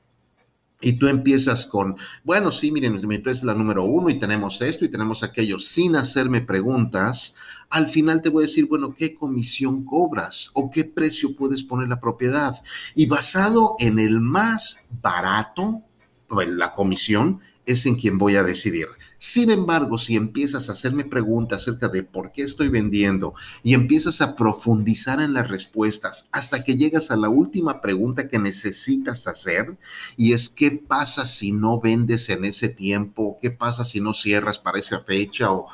y 0.84 0.94
tú 0.94 1.08
empiezas 1.08 1.66
con, 1.66 1.96
bueno, 2.24 2.52
sí, 2.52 2.72
miren, 2.72 3.00
mi 3.08 3.16
empresa 3.16 3.40
es 3.40 3.44
la 3.46 3.54
número 3.54 3.84
uno 3.84 4.10
y 4.10 4.20
tenemos 4.20 4.62
esto 4.62 4.84
y 4.86 4.90
tenemos 4.90 5.24
aquello, 5.24 5.58
sin 5.58 5.96
hacerme 5.96 6.42
preguntas, 6.42 7.36
al 7.70 7.88
final 7.88 8.22
te 8.22 8.30
voy 8.30 8.44
a 8.44 8.48
decir, 8.48 8.68
bueno, 8.68 8.94
¿qué 8.94 9.16
comisión 9.16 9.86
cobras 9.86 10.52
o 10.54 10.70
qué 10.70 10.84
precio 10.84 11.36
puedes 11.36 11.64
poner 11.64 11.88
la 11.88 12.00
propiedad? 12.00 12.62
Y 12.94 13.08
basado 13.08 13.76
en 13.80 13.98
el 13.98 14.20
más 14.20 14.86
barato, 15.02 15.82
la 16.30 16.74
comisión, 16.74 17.40
es 17.66 17.86
en 17.86 17.96
quien 17.96 18.18
voy 18.18 18.36
a 18.36 18.44
decidir. 18.44 18.88
Sin 19.26 19.52
embargo, 19.52 19.98
si 19.98 20.18
empiezas 20.18 20.68
a 20.68 20.74
hacerme 20.74 21.06
preguntas 21.06 21.62
acerca 21.62 21.88
de 21.88 22.04
por 22.04 22.34
qué 22.34 22.42
estoy 22.42 22.68
vendiendo 22.68 23.36
y 23.64 23.74
empiezas 23.74 24.20
a 24.20 24.36
profundizar 24.36 25.22
en 25.22 25.34
las 25.34 25.48
respuestas 25.48 26.28
hasta 26.34 26.66
que 26.66 26.76
llegas 26.76 27.10
a 27.10 27.16
la 27.16 27.30
última 27.30 27.80
pregunta 27.80 28.28
que 28.28 28.38
necesitas 28.38 29.26
hacer 29.26 29.78
y 30.18 30.34
es 30.34 30.50
qué 30.50 30.72
pasa 30.72 31.26
si 31.26 31.54
no 31.54 31.80
vendes 31.80 32.28
en 32.28 32.44
ese 32.44 32.68
tiempo, 32.68 33.38
qué 33.42 33.50
pasa 33.50 33.86
si 33.86 34.02
no 34.02 34.14
cierras 34.14 34.60
para 34.60 34.80
esa 34.80 35.00
fecha 35.00 35.54
o, 35.54 35.70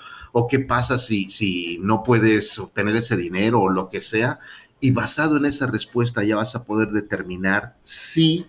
qué 0.48 0.60
pasa 0.60 1.00
si 1.00 1.80
no 1.82 2.04
puedes 2.04 2.60
obtener 2.60 2.98
ese 2.98 3.18
dinero 3.18 3.62
o 3.62 3.70
lo 3.72 3.90
que 3.90 4.00
sea. 4.00 4.40
Y 4.80 4.92
basado 4.92 5.38
en 5.38 5.46
esa 5.46 5.66
respuesta 5.66 6.24
ya 6.24 6.36
vas 6.36 6.56
a 6.56 6.66
poder 6.66 6.90
determinar 6.90 7.78
si 7.84 8.46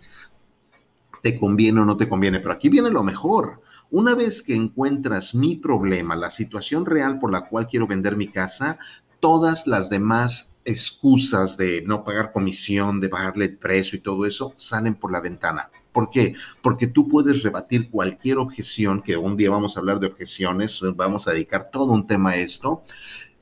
te 1.23 1.39
conviene 1.39 1.81
o 1.81 1.85
no 1.85 1.97
te 1.97 2.09
conviene. 2.09 2.41
Pero 2.41 2.53
aquí 2.53 2.69
viene 2.69 2.91
lo 2.91 3.03
mejor. 3.03 3.61
Una 3.91 4.15
vez 4.15 4.43
que 4.43 4.55
encuentras 4.55 5.35
mi 5.35 5.57
problema, 5.57 6.15
la 6.15 6.31
situación 6.31 6.87
real 6.87 7.19
por 7.19 7.33
la 7.33 7.49
cual 7.49 7.67
quiero 7.67 7.87
vender 7.87 8.17
mi 8.17 8.29
casa, 8.29 8.79
todas 9.19 9.67
las 9.67 9.91
demás 9.91 10.57
excusas 10.65 11.57
de 11.57 11.83
no 11.87 12.05
pagar 12.05 12.33
comisión, 12.33 13.01
de 13.01 13.09
bajarle 13.09 13.47
el 13.47 13.59
precio 13.59 13.99
y 13.99 14.03
todo 14.03 14.27
eso, 14.27 14.55
salen 14.57 14.95
por 14.95 15.13
la 15.13 15.21
ventana. 15.21 15.71
¿Por 15.93 16.11
qué? 16.11 16.35
Porque 16.63 16.87
tú 16.87 17.09
puedes 17.09 17.43
rebatir 17.43 17.91
cualquier 17.91 18.39
objeción, 18.39 19.03
que 19.03 19.17
un 19.17 19.37
día 19.37 19.51
vamos 19.51 19.77
a 19.77 19.81
hablar 19.81 19.99
de 19.99 20.07
objeciones, 20.07 20.81
vamos 20.95 21.27
a 21.27 21.33
dedicar 21.33 21.71
todo 21.71 21.87
un 21.87 22.07
tema 22.07 22.31
a 22.31 22.37
esto. 22.37 22.85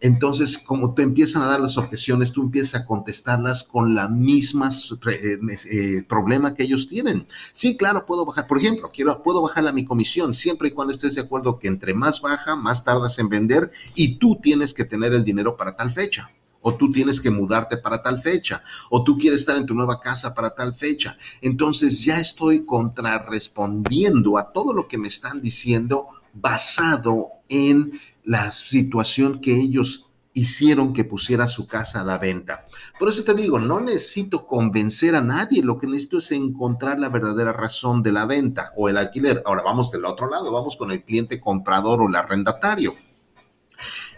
Entonces, 0.01 0.59
como 0.59 0.95
te 0.95 1.03
empiezan 1.03 1.43
a 1.43 1.47
dar 1.47 1.61
las 1.61 1.77
objeciones, 1.77 2.33
tú 2.33 2.43
empiezas 2.43 2.83
a 2.83 2.87
contestarlas 2.87 3.65
con 3.65 3.95
la 3.95 4.09
misma 4.09 4.71
eh, 5.07 5.39
eh, 5.71 6.03
problema 6.09 6.55
que 6.55 6.63
ellos 6.63 6.89
tienen. 6.89 7.27
Sí, 7.53 7.77
claro, 7.77 8.07
puedo 8.07 8.25
bajar. 8.25 8.47
Por 8.47 8.59
ejemplo, 8.59 8.91
quiero, 8.93 9.23
puedo 9.23 9.43
bajar 9.43 9.59
mi 9.73 9.85
comisión 9.85 10.35
siempre 10.35 10.69
y 10.69 10.71
cuando 10.71 10.93
estés 10.93 11.17
de 11.17 11.21
acuerdo 11.21 11.59
que 11.59 11.69
entre 11.69 11.95
más 11.95 12.21
baja, 12.21 12.57
más 12.57 12.85
tardas 12.85 13.19
en 13.19 13.29
vender 13.29 13.71
y 13.95 14.17
tú 14.17 14.39
tienes 14.41 14.73
que 14.73 14.85
tener 14.85 15.13
el 15.13 15.25
dinero 15.25 15.57
para 15.57 15.77
tal 15.77 15.91
fecha 15.91 16.31
o 16.61 16.75
tú 16.75 16.91
tienes 16.91 17.21
que 17.21 17.31
mudarte 17.31 17.77
para 17.77 18.03
tal 18.03 18.21
fecha, 18.21 18.63
o 18.91 19.05
tú 19.05 19.17
quieres 19.17 19.41
estar 19.41 19.57
en 19.57 19.67
tu 19.67 19.75
nueva 19.75 20.01
casa 20.01 20.35
para 20.35 20.55
tal 20.55 20.75
fecha. 20.75 21.17
Entonces 21.41 22.05
ya 22.05 22.19
estoy 22.19 22.65
contrarrespondiendo 22.65 24.37
a 24.39 24.53
todo 24.53 24.73
lo 24.73 24.89
que 24.89 24.99
me 24.99 25.09
están 25.09 25.41
diciendo 25.41 26.09
basado 26.41 27.29
en 27.49 27.93
la 28.25 28.51
situación 28.53 29.41
que 29.41 29.55
ellos 29.57 30.09
hicieron 30.39 30.93
que 30.93 31.05
pusiera 31.05 31.49
su 31.49 31.67
casa 31.67 32.01
a 32.01 32.05
la 32.05 32.19
venta. 32.19 32.67
Por 32.99 33.09
eso 33.09 33.25
te 33.25 33.35
digo, 33.35 33.59
no 33.59 33.81
necesito 33.81 34.47
convencer 34.47 35.17
a 35.17 35.21
nadie, 35.21 35.63
lo 35.63 35.79
que 35.79 35.87
necesito 35.87 36.19
es 36.19 36.31
encontrar 36.33 37.01
la 37.01 37.09
verdadera 37.09 37.53
razón 37.53 38.03
de 38.03 38.13
la 38.13 38.25
venta 38.25 38.73
o 38.77 38.89
el 38.89 38.99
alquiler. 38.99 39.43
Ahora 39.45 39.63
vamos 39.65 39.91
del 39.91 40.05
otro 40.05 40.31
lado, 40.31 40.53
vamos 40.53 40.77
con 40.77 40.93
el 40.93 41.03
cliente 41.03 41.41
comprador 41.41 42.03
o 42.03 42.09
el 42.09 42.15
arrendatario. 42.15 42.95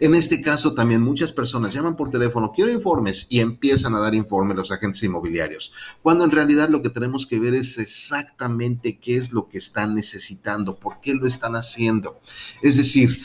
En 0.01 0.15
este 0.15 0.41
caso 0.41 0.73
también 0.73 1.03
muchas 1.03 1.31
personas 1.31 1.75
llaman 1.75 1.95
por 1.95 2.11
teléfono, 2.11 2.53
quiero 2.57 2.73
informes 2.73 3.27
y 3.29 3.41
empiezan 3.41 3.95
a 3.95 4.01
dar 4.01 4.15
informes 4.15 4.57
los 4.57 4.73
agentes 4.73 5.03
inmobiliarios, 5.03 5.73
cuando 6.01 6.25
en 6.25 6.31
realidad 6.31 6.71
lo 6.71 6.81
que 6.81 6.89
tenemos 6.89 7.27
que 7.27 7.39
ver 7.39 7.53
es 7.53 7.77
exactamente 7.77 8.99
qué 8.99 9.17
es 9.19 9.31
lo 9.31 9.49
que 9.49 9.59
están 9.59 9.95
necesitando, 9.95 10.79
por 10.79 11.01
qué 11.03 11.13
lo 11.13 11.27
están 11.27 11.55
haciendo. 11.55 12.19
Es 12.63 12.79
decir, 12.79 13.21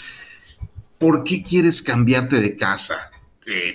¿por 0.97 1.23
qué 1.23 1.43
quieres 1.43 1.81
cambiarte 1.81 2.41
de 2.41 2.57
casa? 2.57 3.09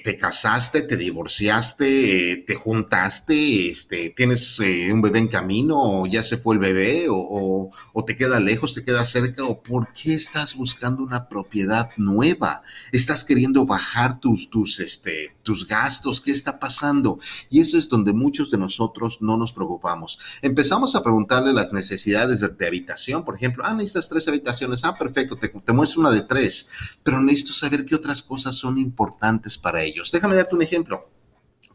Te 0.02 0.16
casaste, 0.16 0.82
te 0.82 0.96
divorciaste, 0.96 2.44
te 2.44 2.54
juntaste, 2.56 3.68
este, 3.68 4.10
tienes 4.10 4.58
eh, 4.58 4.92
un 4.92 5.00
bebé 5.00 5.20
en 5.20 5.28
camino, 5.28 5.76
o 5.78 6.06
ya 6.06 6.24
se 6.24 6.38
fue 6.38 6.56
el 6.56 6.60
bebé, 6.60 7.06
o, 7.08 7.70
o, 7.92 8.04
te 8.04 8.16
queda 8.16 8.40
lejos, 8.40 8.74
te 8.74 8.82
queda 8.82 9.04
cerca, 9.04 9.44
o 9.44 9.62
por 9.62 9.92
qué 9.92 10.14
estás 10.14 10.56
buscando 10.56 11.04
una 11.04 11.28
propiedad 11.28 11.90
nueva, 11.96 12.62
estás 12.90 13.22
queriendo 13.22 13.64
bajar 13.64 14.18
tus, 14.18 14.50
tus, 14.50 14.80
este, 14.80 15.36
tus 15.44 15.68
gastos, 15.68 16.20
¿qué 16.20 16.32
está 16.32 16.58
pasando? 16.58 17.20
Y 17.48 17.60
eso 17.60 17.78
es 17.78 17.88
donde 17.88 18.12
muchos 18.12 18.50
de 18.50 18.58
nosotros 18.58 19.18
no 19.20 19.36
nos 19.36 19.52
preocupamos. 19.52 20.18
Empezamos 20.42 20.96
a 20.96 21.02
preguntarle 21.02 21.52
las 21.52 21.72
necesidades 21.72 22.40
de, 22.40 22.66
habitación, 22.66 23.24
por 23.24 23.36
ejemplo, 23.36 23.62
ah, 23.64 23.74
necesitas 23.74 24.08
tres 24.08 24.26
habitaciones, 24.26 24.82
ah, 24.84 24.96
perfecto, 24.98 25.36
te, 25.36 25.48
te 25.48 25.72
muestro 25.72 26.00
una 26.00 26.10
de 26.10 26.22
tres, 26.22 26.70
pero 27.04 27.20
necesito 27.20 27.52
saber 27.52 27.84
qué 27.84 27.94
otras 27.94 28.22
cosas 28.22 28.56
son 28.56 28.78
importantes 28.78 29.59
para 29.60 29.82
ellos. 29.82 30.10
Déjame 30.10 30.36
darte 30.36 30.54
un 30.54 30.62
ejemplo. 30.62 31.08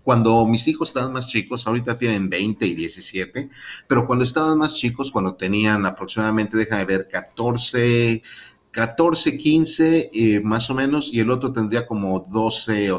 Cuando 0.04 0.46
mis 0.46 0.68
hijos 0.68 0.89
estaban 0.89 1.13
más 1.13 1.27
chicos, 1.27 1.65
ahorita 1.65 1.98
tienen 1.98 2.30
20 2.30 2.65
y 2.68 2.75
17, 2.75 3.50
pero 3.88 4.06
cuando 4.06 4.24
estaban 4.24 4.58
más 4.58 4.75
chicos, 4.75 5.10
cuando 5.12 5.36
tenían 5.36 5.86
aproximadamente, 5.86 6.58
déjame 6.58 6.86
ver, 6.86 7.08
14, 7.08 8.22
14, 8.70 9.38
15 9.38 10.42
más 10.44 10.70
o 10.70 10.75
menos, 10.75 11.12
y 11.12 11.22
el 11.22 11.32
otro 11.32 11.51
tendría 11.51 11.88
como 11.88 12.20
12, 12.20 12.92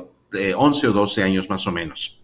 11 0.57 0.88
o 0.88 0.93
12 0.93 1.23
años 1.23 1.49
más 1.49 1.66
o 1.69 1.73
menos. 1.73 2.21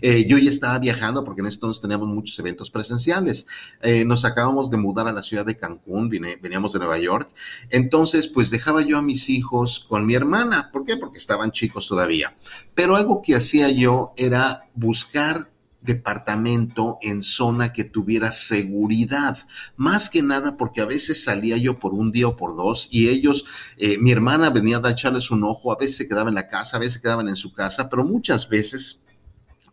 Eh, 0.00 0.26
yo 0.26 0.38
ya 0.38 0.50
estaba 0.50 0.78
viajando 0.78 1.24
porque 1.24 1.40
en 1.40 1.48
ese 1.48 1.56
entonces 1.56 1.80
teníamos 1.80 2.08
muchos 2.08 2.38
eventos 2.38 2.70
presenciales. 2.70 3.46
Eh, 3.82 4.04
nos 4.04 4.24
acabamos 4.24 4.70
de 4.70 4.76
mudar 4.76 5.08
a 5.08 5.12
la 5.12 5.22
ciudad 5.22 5.46
de 5.46 5.56
Cancún, 5.56 6.08
veníamos 6.08 6.72
de 6.72 6.78
Nueva 6.78 6.98
York. 6.98 7.30
Entonces, 7.70 8.28
pues 8.28 8.50
dejaba 8.50 8.82
yo 8.82 8.98
a 8.98 9.02
mis 9.02 9.28
hijos 9.28 9.84
con 9.88 10.06
mi 10.06 10.14
hermana. 10.14 10.70
¿Por 10.72 10.84
qué? 10.84 10.96
Porque 10.96 11.18
estaban 11.18 11.50
chicos 11.50 11.88
todavía. 11.88 12.36
Pero 12.74 12.96
algo 12.96 13.22
que 13.22 13.36
hacía 13.36 13.70
yo 13.70 14.12
era 14.16 14.68
buscar 14.74 15.48
departamento 15.84 16.98
en 17.02 17.22
zona 17.22 17.72
que 17.72 17.84
tuviera 17.84 18.32
seguridad. 18.32 19.38
Más 19.76 20.08
que 20.08 20.22
nada 20.22 20.56
porque 20.56 20.80
a 20.80 20.86
veces 20.86 21.22
salía 21.22 21.56
yo 21.58 21.78
por 21.78 21.92
un 21.92 22.10
día 22.10 22.28
o 22.28 22.36
por 22.36 22.56
dos 22.56 22.88
y 22.90 23.10
ellos, 23.10 23.44
eh, 23.76 23.98
mi 23.98 24.10
hermana 24.10 24.50
venía 24.50 24.80
a 24.82 24.90
echarles 24.90 25.30
un 25.30 25.44
ojo, 25.44 25.72
a 25.72 25.76
veces 25.76 25.98
se 25.98 26.08
quedaba 26.08 26.30
en 26.30 26.34
la 26.34 26.48
casa, 26.48 26.78
a 26.78 26.80
veces 26.80 27.00
quedaban 27.00 27.28
en 27.28 27.36
su 27.36 27.52
casa, 27.52 27.90
pero 27.90 28.04
muchas 28.04 28.48
veces 28.48 29.03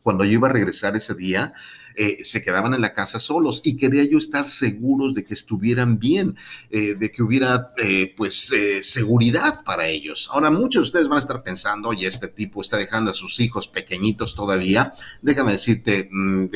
cuando 0.02 0.26
yo 0.26 0.34
iba 0.34 0.48
a 0.48 0.52
regresar 0.52 0.96
ese 0.96 1.16
día, 1.16 1.54
eh, 1.96 2.24
se 2.24 2.42
quedaban 2.42 2.74
en 2.74 2.82
la 2.82 2.94
casa 2.94 3.20
solos 3.20 3.62
y 3.64 3.76
quería 3.76 4.04
yo 4.06 4.18
estar 4.18 4.46
seguros 4.46 5.14
de 5.14 5.26
que 5.26 5.34
estuvieran 5.34 6.00
bien, 6.00 6.36
eh, 6.70 6.96
de 6.96 7.12
que 7.12 7.22
hubiera 7.22 7.74
eh, 7.78 8.14
pues 8.16 8.52
seguridad 8.82 9.64
para 9.64 9.88
ellos. 9.88 10.30
Ahora 10.32 10.50
muchos 10.52 10.82
de 10.82 10.88
ustedes 10.88 11.08
van 11.08 11.18
a 11.18 11.20
estar 11.20 11.44
pensando, 11.44 11.90
oye, 11.90 12.08
este 12.08 12.28
tipo 12.28 12.62
está 12.62 12.78
dejando 12.78 13.12
a 13.12 13.14
sus 13.14 13.40
hijos 13.40 13.68
pequeñitos 13.68 14.36
todavía. 14.36 14.94
Déjame 15.22 15.54
decirte, 15.54 16.10
mm, 16.12 16.50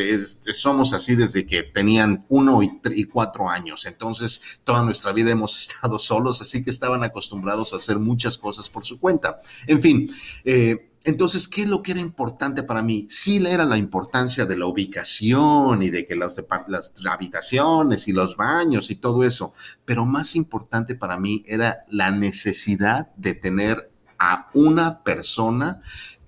somos 0.53 0.93
así 0.93 1.15
desde 1.15 1.45
que 1.45 1.63
tenían 1.63 2.25
uno 2.29 2.63
y, 2.63 2.79
y, 2.95 3.03
cuatro 3.05 3.49
años, 3.49 3.85
entonces 3.85 4.41
toda 4.63 4.83
nuestra 4.83 5.11
vida 5.11 5.31
hemos 5.31 5.59
estado 5.69 5.99
solos, 5.99 6.41
así 6.41 6.63
que 6.63 6.71
estaban 6.71 7.03
acostumbrados 7.03 7.73
a 7.73 7.77
hacer 7.77 7.99
muchas 7.99 8.37
cosas 8.37 8.69
por 8.69 8.85
su 8.85 8.99
cuenta. 8.99 9.39
En 9.67 9.81
fin, 9.81 10.09
eh, 10.43 10.94
entonces, 11.05 11.47
¿qué 11.47 11.61
es 11.61 11.69
lo 11.69 11.83
que 11.83 11.91
era 11.91 12.01
importante 12.01 12.63
para 12.63 12.81
mí? 12.81 13.05
Sí 13.07 13.37
era 13.45 13.63
la 13.63 13.77
importancia 13.77 14.45
de 14.45 14.57
la 14.57 14.65
ubicación 14.65 15.83
y 15.83 15.91
de 15.91 16.05
que 16.05 16.15
las, 16.15 16.43
las 16.67 16.93
habitaciones 17.07 18.07
y 18.07 18.11
los 18.11 18.35
baños 18.35 18.89
y 18.89 18.95
todo 18.95 19.23
eso, 19.23 19.53
pero 19.85 20.05
más 20.05 20.35
importante 20.35 20.95
para 20.95 21.19
mí 21.19 21.43
era 21.45 21.85
la 21.89 22.09
necesidad 22.09 23.13
de 23.17 23.35
tener 23.35 23.91
a 24.17 24.49
una 24.53 25.03
persona 25.03 25.81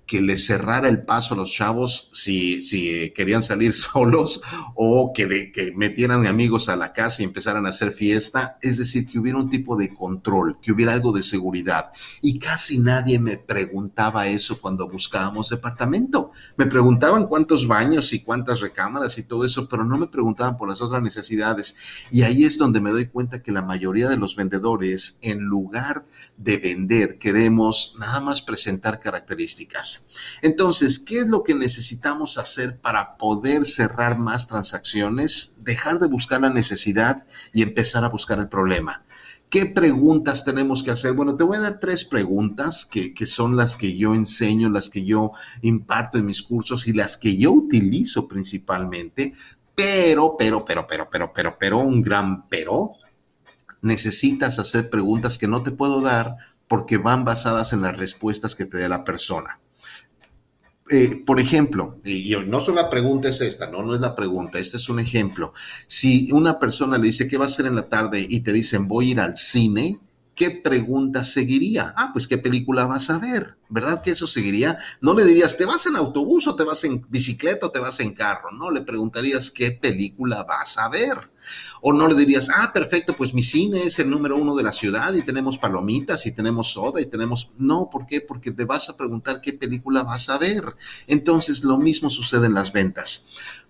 que 0.08 0.22
le 0.22 0.38
cerrara 0.38 0.88
el 0.88 1.04
paso 1.04 1.34
a 1.34 1.36
los 1.36 1.52
chavos 1.52 2.08
si, 2.14 2.62
si 2.62 3.10
querían 3.10 3.42
salir 3.42 3.72
solos 3.74 4.40
o 4.74 5.12
que, 5.14 5.26
de, 5.26 5.52
que 5.52 5.72
metieran 5.76 6.26
amigos 6.26 6.70
a 6.70 6.76
la 6.76 6.94
casa 6.94 7.20
y 7.20 7.26
empezaran 7.26 7.66
a 7.66 7.68
hacer 7.68 7.92
fiesta. 7.92 8.58
Es 8.62 8.78
decir, 8.78 9.06
que 9.06 9.18
hubiera 9.18 9.38
un 9.38 9.50
tipo 9.50 9.76
de 9.76 9.94
control, 9.94 10.58
que 10.62 10.72
hubiera 10.72 10.94
algo 10.94 11.12
de 11.12 11.22
seguridad. 11.22 11.92
Y 12.22 12.38
casi 12.38 12.78
nadie 12.78 13.18
me 13.18 13.36
preguntaba 13.36 14.26
eso 14.26 14.60
cuando 14.60 14.88
buscábamos 14.88 15.50
departamento. 15.50 16.32
Me 16.56 16.66
preguntaban 16.66 17.26
cuántos 17.26 17.68
baños 17.68 18.12
y 18.14 18.20
cuántas 18.20 18.60
recámaras 18.60 19.18
y 19.18 19.24
todo 19.24 19.44
eso, 19.44 19.68
pero 19.68 19.84
no 19.84 19.98
me 19.98 20.06
preguntaban 20.06 20.56
por 20.56 20.70
las 20.70 20.80
otras 20.80 21.02
necesidades. 21.02 21.76
Y 22.10 22.22
ahí 22.22 22.44
es 22.44 22.56
donde 22.56 22.80
me 22.80 22.90
doy 22.90 23.08
cuenta 23.08 23.42
que 23.42 23.52
la 23.52 23.62
mayoría 23.62 24.08
de 24.08 24.16
los 24.16 24.36
vendedores, 24.36 25.18
en 25.20 25.40
lugar 25.40 26.06
de 26.38 26.56
vender, 26.56 27.18
queremos 27.18 27.94
nada 27.98 28.20
más 28.20 28.40
presentar 28.40 29.00
características. 29.00 29.97
Entonces, 30.42 30.98
¿qué 30.98 31.20
es 31.20 31.26
lo 31.26 31.42
que 31.42 31.54
necesitamos 31.54 32.38
hacer 32.38 32.80
para 32.80 33.16
poder 33.16 33.64
cerrar 33.64 34.18
más 34.18 34.48
transacciones? 34.48 35.56
Dejar 35.58 35.98
de 35.98 36.06
buscar 36.06 36.40
la 36.40 36.50
necesidad 36.50 37.26
y 37.52 37.62
empezar 37.62 38.04
a 38.04 38.08
buscar 38.08 38.38
el 38.38 38.48
problema. 38.48 39.04
¿Qué 39.50 39.64
preguntas 39.64 40.44
tenemos 40.44 40.82
que 40.82 40.90
hacer? 40.90 41.14
Bueno, 41.14 41.36
te 41.36 41.44
voy 41.44 41.56
a 41.56 41.60
dar 41.60 41.80
tres 41.80 42.04
preguntas 42.04 42.84
que, 42.84 43.14
que, 43.14 43.24
son 43.24 43.56
las 43.56 43.76
que 43.76 43.96
yo 43.96 44.14
enseño, 44.14 44.68
las 44.68 44.90
que 44.90 45.04
yo 45.04 45.32
imparto 45.62 46.18
en 46.18 46.26
mis 46.26 46.42
cursos 46.42 46.86
y 46.86 46.92
las 46.92 47.16
que 47.16 47.36
yo 47.38 47.52
utilizo 47.52 48.28
principalmente. 48.28 49.32
Pero, 49.74 50.36
pero, 50.38 50.64
pero, 50.64 50.86
pero, 50.86 51.08
pero, 51.10 51.32
pero, 51.32 51.56
pero, 51.58 51.78
un 51.78 52.02
gran 52.02 52.46
pero 52.48 52.92
necesitas 53.80 54.58
hacer 54.58 54.90
preguntas 54.90 55.38
que 55.38 55.48
no 55.48 55.62
te 55.62 55.70
puedo 55.70 56.00
dar 56.02 56.36
porque 56.66 56.98
van 56.98 57.24
basadas 57.24 57.72
en 57.72 57.82
las 57.82 57.96
respuestas 57.96 58.54
que 58.54 58.66
te 58.66 58.76
dé 58.76 58.88
la 58.88 59.04
persona. 59.04 59.60
Eh, 60.90 61.22
por 61.26 61.38
ejemplo, 61.38 62.00
y 62.04 62.34
no 62.46 62.60
solo 62.60 62.80
la 62.80 62.88
pregunta 62.88 63.28
es 63.28 63.42
esta, 63.42 63.70
no, 63.70 63.82
no 63.82 63.94
es 63.94 64.00
la 64.00 64.14
pregunta, 64.14 64.58
este 64.58 64.78
es 64.78 64.88
un 64.88 65.00
ejemplo. 65.00 65.52
Si 65.86 66.32
una 66.32 66.58
persona 66.58 66.96
le 66.96 67.04
dice, 67.04 67.28
¿qué 67.28 67.36
va 67.36 67.44
a 67.44 67.48
hacer 67.48 67.66
en 67.66 67.74
la 67.74 67.88
tarde? 67.88 68.26
Y 68.26 68.40
te 68.40 68.52
dicen, 68.52 68.88
voy 68.88 69.08
a 69.08 69.10
ir 69.10 69.20
al 69.20 69.36
cine, 69.36 70.00
¿qué 70.38 70.52
pregunta 70.52 71.24
seguiría? 71.24 71.92
Ah, 71.96 72.10
pues 72.12 72.28
qué 72.28 72.38
película 72.38 72.86
vas 72.86 73.10
a 73.10 73.18
ver, 73.18 73.58
¿verdad 73.68 74.00
que 74.00 74.12
eso 74.12 74.28
seguiría? 74.28 74.78
No 75.00 75.12
le 75.12 75.24
dirías, 75.24 75.56
¿te 75.56 75.64
vas 75.64 75.84
en 75.86 75.96
autobús 75.96 76.46
o 76.46 76.54
te 76.54 76.62
vas 76.62 76.84
en 76.84 77.04
bicicleta 77.08 77.66
o 77.66 77.70
te 77.72 77.80
vas 77.80 77.98
en 77.98 78.14
carro? 78.14 78.52
No, 78.52 78.70
le 78.70 78.82
preguntarías, 78.82 79.50
¿qué 79.50 79.72
película 79.72 80.44
vas 80.44 80.78
a 80.78 80.88
ver? 80.88 81.32
O 81.82 81.92
no 81.92 82.06
le 82.06 82.14
dirías, 82.14 82.50
ah, 82.54 82.70
perfecto, 82.72 83.16
pues 83.16 83.34
mi 83.34 83.42
cine 83.42 83.82
es 83.82 83.98
el 83.98 84.10
número 84.10 84.36
uno 84.36 84.54
de 84.54 84.62
la 84.62 84.70
ciudad 84.70 85.12
y 85.12 85.22
tenemos 85.22 85.58
palomitas 85.58 86.24
y 86.26 86.32
tenemos 86.32 86.72
soda 86.72 87.00
y 87.00 87.06
tenemos... 87.06 87.50
No, 87.58 87.88
¿por 87.90 88.06
qué? 88.06 88.20
Porque 88.20 88.52
te 88.52 88.64
vas 88.64 88.88
a 88.90 88.96
preguntar 88.96 89.40
qué 89.40 89.54
película 89.54 90.04
vas 90.04 90.28
a 90.28 90.38
ver. 90.38 90.62
Entonces, 91.06 91.64
lo 91.64 91.78
mismo 91.78 92.10
sucede 92.10 92.46
en 92.46 92.54
las 92.54 92.72
ventas. 92.72 93.26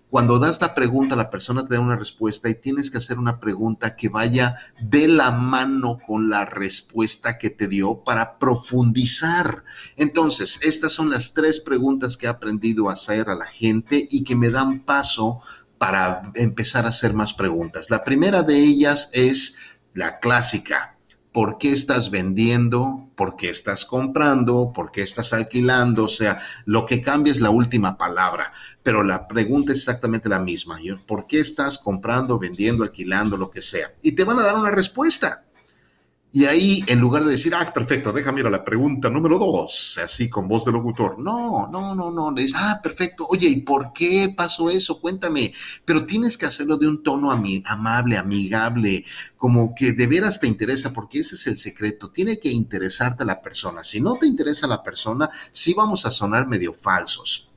Cuando 0.09 0.39
das 0.39 0.59
la 0.59 0.73
pregunta, 0.73 1.15
la 1.15 1.29
persona 1.29 1.67
te 1.67 1.75
da 1.75 1.81
una 1.81 1.95
respuesta 1.95 2.49
y 2.49 2.55
tienes 2.55 2.89
que 2.89 2.97
hacer 2.97 3.19
una 3.19 3.39
pregunta 3.39 3.95
que 3.95 4.09
vaya 4.09 4.55
de 4.81 5.07
la 5.07 5.29
mano 5.29 5.99
con 6.05 6.29
la 6.29 6.45
respuesta 6.45 7.37
que 7.37 7.51
te 7.51 7.67
dio 7.67 8.03
para 8.03 8.39
profundizar. 8.39 9.63
Entonces, 9.97 10.59
estas 10.63 10.93
son 10.93 11.11
las 11.11 11.33
tres 11.33 11.59
preguntas 11.59 12.17
que 12.17 12.25
he 12.25 12.29
aprendido 12.29 12.89
a 12.89 12.93
hacer 12.93 13.29
a 13.29 13.35
la 13.35 13.45
gente 13.45 14.07
y 14.09 14.23
que 14.23 14.35
me 14.35 14.49
dan 14.49 14.79
paso 14.79 15.41
para 15.77 16.31
empezar 16.33 16.85
a 16.85 16.89
hacer 16.89 17.13
más 17.13 17.33
preguntas. 17.33 17.91
La 17.91 18.03
primera 18.03 18.41
de 18.41 18.57
ellas 18.57 19.09
es 19.13 19.57
la 19.93 20.19
clásica. 20.19 20.98
¿Por 21.31 21.59
qué 21.59 21.73
estás 21.73 22.09
vendiendo? 22.09 23.11
¿Por 23.15 23.35
qué 23.35 23.49
estás 23.49 23.85
comprando? 23.85 24.71
¿Por 24.73 24.91
qué 24.91 25.03
estás 25.03 25.31
alquilando? 25.31 26.05
O 26.05 26.07
sea, 26.07 26.39
lo 26.65 26.87
que 26.87 27.01
cambia 27.01 27.31
es 27.31 27.39
la 27.39 27.51
última 27.51 27.97
palabra, 27.97 28.51
pero 28.81 29.03
la 29.03 29.27
pregunta 29.27 29.71
es 29.71 29.79
exactamente 29.79 30.27
la 30.27 30.39
misma. 30.39 30.79
¿Por 31.05 31.27
qué 31.27 31.39
estás 31.39 31.77
comprando, 31.77 32.39
vendiendo, 32.39 32.83
alquilando, 32.83 33.37
lo 33.37 33.51
que 33.51 33.61
sea? 33.61 33.93
Y 34.01 34.13
te 34.13 34.23
van 34.23 34.39
a 34.39 34.43
dar 34.43 34.55
una 34.55 34.71
respuesta. 34.71 35.45
Y 36.31 36.45
ahí, 36.45 36.83
en 36.85 36.99
lugar 36.99 37.23
de 37.23 37.31
decir, 37.31 37.55
ah, 37.55 37.73
perfecto, 37.73 38.13
déjame 38.13 38.41
ir 38.41 38.45
a 38.45 38.51
la 38.51 38.63
pregunta 38.63 39.09
número 39.09 39.39
dos, 39.39 39.99
así 40.03 40.29
con 40.29 40.47
voz 40.47 40.63
de 40.63 40.71
locutor. 40.71 41.17
No, 41.17 41.67
no, 41.71 41.95
no, 41.95 42.11
no. 42.11 42.31
Le 42.31 42.43
dices, 42.43 42.57
ah, 42.59 42.79
perfecto. 42.83 43.25
Oye, 43.27 43.47
¿y 43.47 43.61
por 43.61 43.93
qué 43.93 44.31
pasó 44.37 44.69
eso? 44.69 45.01
Cuéntame. 45.01 45.53
Pero 45.85 46.05
tienes 46.05 46.37
que 46.37 46.45
hacerlo 46.45 46.77
de 46.77 46.87
un 46.87 47.01
tono 47.01 47.31
amable, 47.31 48.17
amigable, 48.17 49.05
como 49.37 49.73
que 49.73 49.93
de 49.93 50.05
veras 50.05 50.39
te 50.39 50.45
interesa, 50.45 50.93
porque 50.93 51.19
ese 51.21 51.33
es 51.33 51.47
el 51.47 51.57
secreto. 51.57 52.11
Tiene 52.11 52.39
que 52.39 52.51
interesarte 52.51 53.25
la 53.25 53.41
persona. 53.41 53.83
Si 53.83 53.99
no 53.99 54.13
te 54.13 54.27
interesa 54.27 54.67
la 54.67 54.83
persona, 54.83 55.31
sí 55.51 55.73
vamos 55.73 56.05
a 56.05 56.11
sonar 56.11 56.47
medio 56.47 56.73
falsos. 56.73 57.48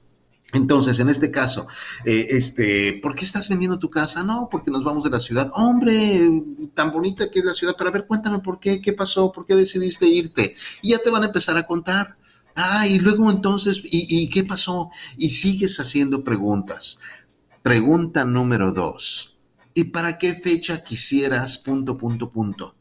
Entonces, 0.52 0.98
en 0.98 1.08
este 1.08 1.30
caso, 1.30 1.66
eh, 2.04 2.28
este, 2.30 3.00
¿por 3.02 3.14
qué 3.14 3.24
estás 3.24 3.48
vendiendo 3.48 3.78
tu 3.78 3.88
casa? 3.88 4.22
No, 4.22 4.48
porque 4.50 4.70
nos 4.70 4.84
vamos 4.84 5.04
de 5.04 5.10
la 5.10 5.18
ciudad. 5.18 5.50
Hombre, 5.54 6.42
tan 6.74 6.92
bonita 6.92 7.30
que 7.30 7.38
es 7.38 7.44
la 7.44 7.54
ciudad, 7.54 7.74
pero 7.76 7.88
a 7.88 7.92
ver, 7.92 8.06
cuéntame 8.06 8.40
por 8.40 8.60
qué, 8.60 8.82
qué 8.82 8.92
pasó, 8.92 9.32
por 9.32 9.46
qué 9.46 9.54
decidiste 9.54 10.06
irte. 10.06 10.56
Y 10.82 10.90
ya 10.90 10.98
te 10.98 11.10
van 11.10 11.22
a 11.22 11.26
empezar 11.26 11.56
a 11.56 11.66
contar. 11.66 12.16
Ah, 12.54 12.86
y 12.86 12.98
luego 12.98 13.30
entonces, 13.30 13.80
¿y, 13.84 14.22
y 14.22 14.28
qué 14.28 14.44
pasó? 14.44 14.90
Y 15.16 15.30
sigues 15.30 15.80
haciendo 15.80 16.22
preguntas. 16.22 16.98
Pregunta 17.62 18.26
número 18.26 18.72
dos. 18.72 19.36
¿Y 19.74 19.84
para 19.84 20.18
qué 20.18 20.34
fecha 20.34 20.84
quisieras 20.84 21.56
punto, 21.56 21.96
punto, 21.96 22.30
punto? 22.30 22.74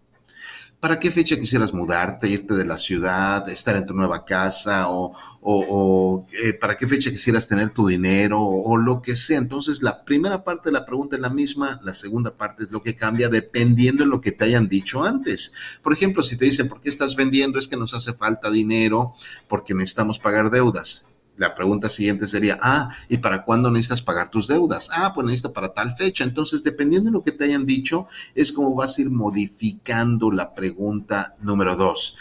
¿Para 0.81 0.99
qué 0.99 1.11
fecha 1.11 1.39
quisieras 1.39 1.75
mudarte, 1.75 2.27
irte 2.27 2.55
de 2.55 2.65
la 2.65 2.75
ciudad, 2.75 3.47
estar 3.49 3.75
en 3.75 3.85
tu 3.85 3.93
nueva 3.93 4.25
casa 4.25 4.89
o, 4.89 5.13
o, 5.39 6.25
eh, 6.43 6.53
para 6.53 6.75
qué 6.75 6.87
fecha 6.87 7.11
quisieras 7.11 7.47
tener 7.47 7.69
tu 7.69 7.85
dinero 7.85 8.41
o, 8.41 8.75
lo 8.77 8.99
que 8.99 9.15
sea? 9.15 9.37
Entonces, 9.37 9.83
la 9.83 10.03
primera 10.03 10.43
parte 10.43 10.69
de 10.69 10.73
la 10.73 10.83
pregunta 10.83 11.15
es 11.15 11.21
la 11.21 11.29
misma, 11.29 11.79
la 11.83 11.93
segunda 11.93 12.35
parte 12.35 12.63
es 12.63 12.71
lo 12.71 12.81
que 12.81 12.95
cambia 12.95 13.29
dependiendo 13.29 14.03
de 14.03 14.09
lo 14.09 14.21
que 14.21 14.31
te 14.31 14.45
hayan 14.45 14.67
dicho 14.67 15.03
antes. 15.03 15.53
Por 15.83 15.93
ejemplo, 15.93 16.23
si 16.23 16.35
te 16.35 16.45
dicen, 16.45 16.67
¿por 16.67 16.81
qué 16.81 16.89
estás 16.89 17.15
vendiendo? 17.15 17.59
Es 17.59 17.67
que 17.67 17.77
nos 17.77 17.93
hace 17.93 18.13
falta 18.13 18.49
dinero 18.49 19.13
porque 19.47 19.75
necesitamos 19.75 20.17
pagar 20.17 20.49
deudas 20.49 21.10
la 21.37 21.55
pregunta 21.55 21.89
siguiente 21.89 22.27
sería, 22.27 22.59
ah, 22.61 22.91
¿y 23.09 23.17
para 23.17 23.43
cuándo 23.43 23.71
necesitas 23.71 24.01
pagar 24.01 24.29
tus 24.29 24.47
deudas? 24.47 24.89
Ah, 24.93 25.11
pues 25.13 25.25
necesito 25.25 25.53
para 25.53 25.73
tal 25.73 25.95
fecha. 25.95 26.23
Entonces, 26.23 26.63
dependiendo 26.63 27.09
de 27.09 27.13
lo 27.13 27.23
que 27.23 27.31
te 27.31 27.45
hayan 27.45 27.65
dicho, 27.65 28.07
es 28.35 28.51
como 28.51 28.75
vas 28.75 28.97
a 28.97 29.01
ir 29.01 29.09
modificando 29.09 30.31
la 30.31 30.53
pregunta 30.53 31.35
número 31.41 31.75
dos. 31.75 32.17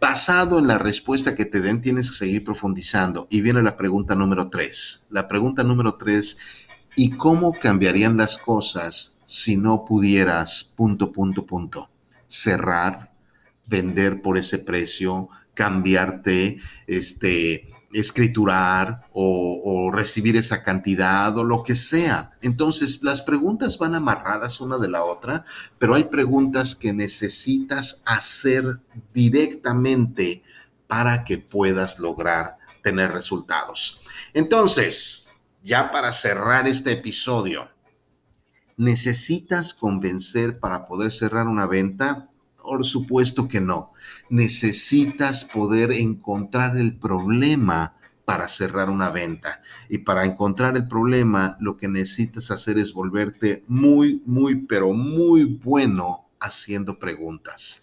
Basado 0.00 0.58
en 0.58 0.66
la 0.66 0.78
respuesta 0.78 1.34
que 1.34 1.44
te 1.44 1.60
den, 1.60 1.80
tienes 1.80 2.10
que 2.10 2.16
seguir 2.16 2.44
profundizando. 2.44 3.28
Y 3.30 3.40
viene 3.40 3.62
la 3.62 3.76
pregunta 3.76 4.14
número 4.14 4.48
tres. 4.48 5.06
La 5.10 5.28
pregunta 5.28 5.62
número 5.62 5.94
tres, 5.94 6.38
¿y 6.96 7.10
cómo 7.10 7.52
cambiarían 7.52 8.16
las 8.16 8.38
cosas 8.38 9.18
si 9.24 9.56
no 9.56 9.84
pudieras, 9.84 10.72
punto, 10.74 11.12
punto, 11.12 11.46
punto, 11.46 11.88
cerrar, 12.26 13.12
vender 13.66 14.22
por 14.22 14.38
ese 14.38 14.58
precio, 14.58 15.28
cambiarte, 15.54 16.58
este, 16.86 17.66
escriturar 17.92 19.06
o, 19.12 19.90
recibir 19.92 20.36
esa 20.36 20.62
cantidad 20.62 21.36
o 21.36 21.44
lo 21.44 21.62
que 21.62 21.74
sea. 21.74 22.32
Entonces, 22.40 23.02
las 23.02 23.20
preguntas 23.20 23.78
van 23.78 23.94
amarradas 23.94 24.60
una 24.60 24.78
de 24.78 24.88
la 24.88 25.04
otra, 25.04 25.44
pero 25.78 25.94
hay 25.94 26.04
preguntas 26.04 26.74
que 26.74 26.92
necesitas 26.92 28.02
hacer 28.06 28.80
directamente 29.12 30.42
para 30.86 31.24
que 31.24 31.38
puedas 31.38 31.98
lograr 31.98 32.56
tener 32.82 33.12
resultados. 33.12 34.00
Entonces, 34.32 35.28
ya 35.62 35.92
para 35.92 36.12
cerrar 36.12 36.66
este 36.66 36.92
episodio, 36.92 37.68
¿necesitas 38.76 39.74
convencer 39.74 40.58
para 40.58 40.86
poder 40.86 41.12
cerrar 41.12 41.46
una 41.46 41.66
venta? 41.66 42.31
Por 42.62 42.84
supuesto 42.84 43.48
que 43.48 43.60
no. 43.60 43.92
Necesitas 44.30 45.44
poder 45.44 45.92
encontrar 45.92 46.76
el 46.76 46.96
problema 46.96 47.96
para 48.24 48.48
cerrar 48.48 48.88
una 48.88 49.10
venta. 49.10 49.62
Y 49.88 49.98
para 49.98 50.24
encontrar 50.24 50.76
el 50.76 50.86
problema, 50.86 51.56
lo 51.60 51.76
que 51.76 51.88
necesitas 51.88 52.50
hacer 52.50 52.78
es 52.78 52.92
volverte 52.92 53.64
muy, 53.66 54.22
muy, 54.26 54.62
pero 54.66 54.92
muy 54.92 55.44
bueno 55.44 56.28
haciendo 56.40 56.98
preguntas. 56.98 57.82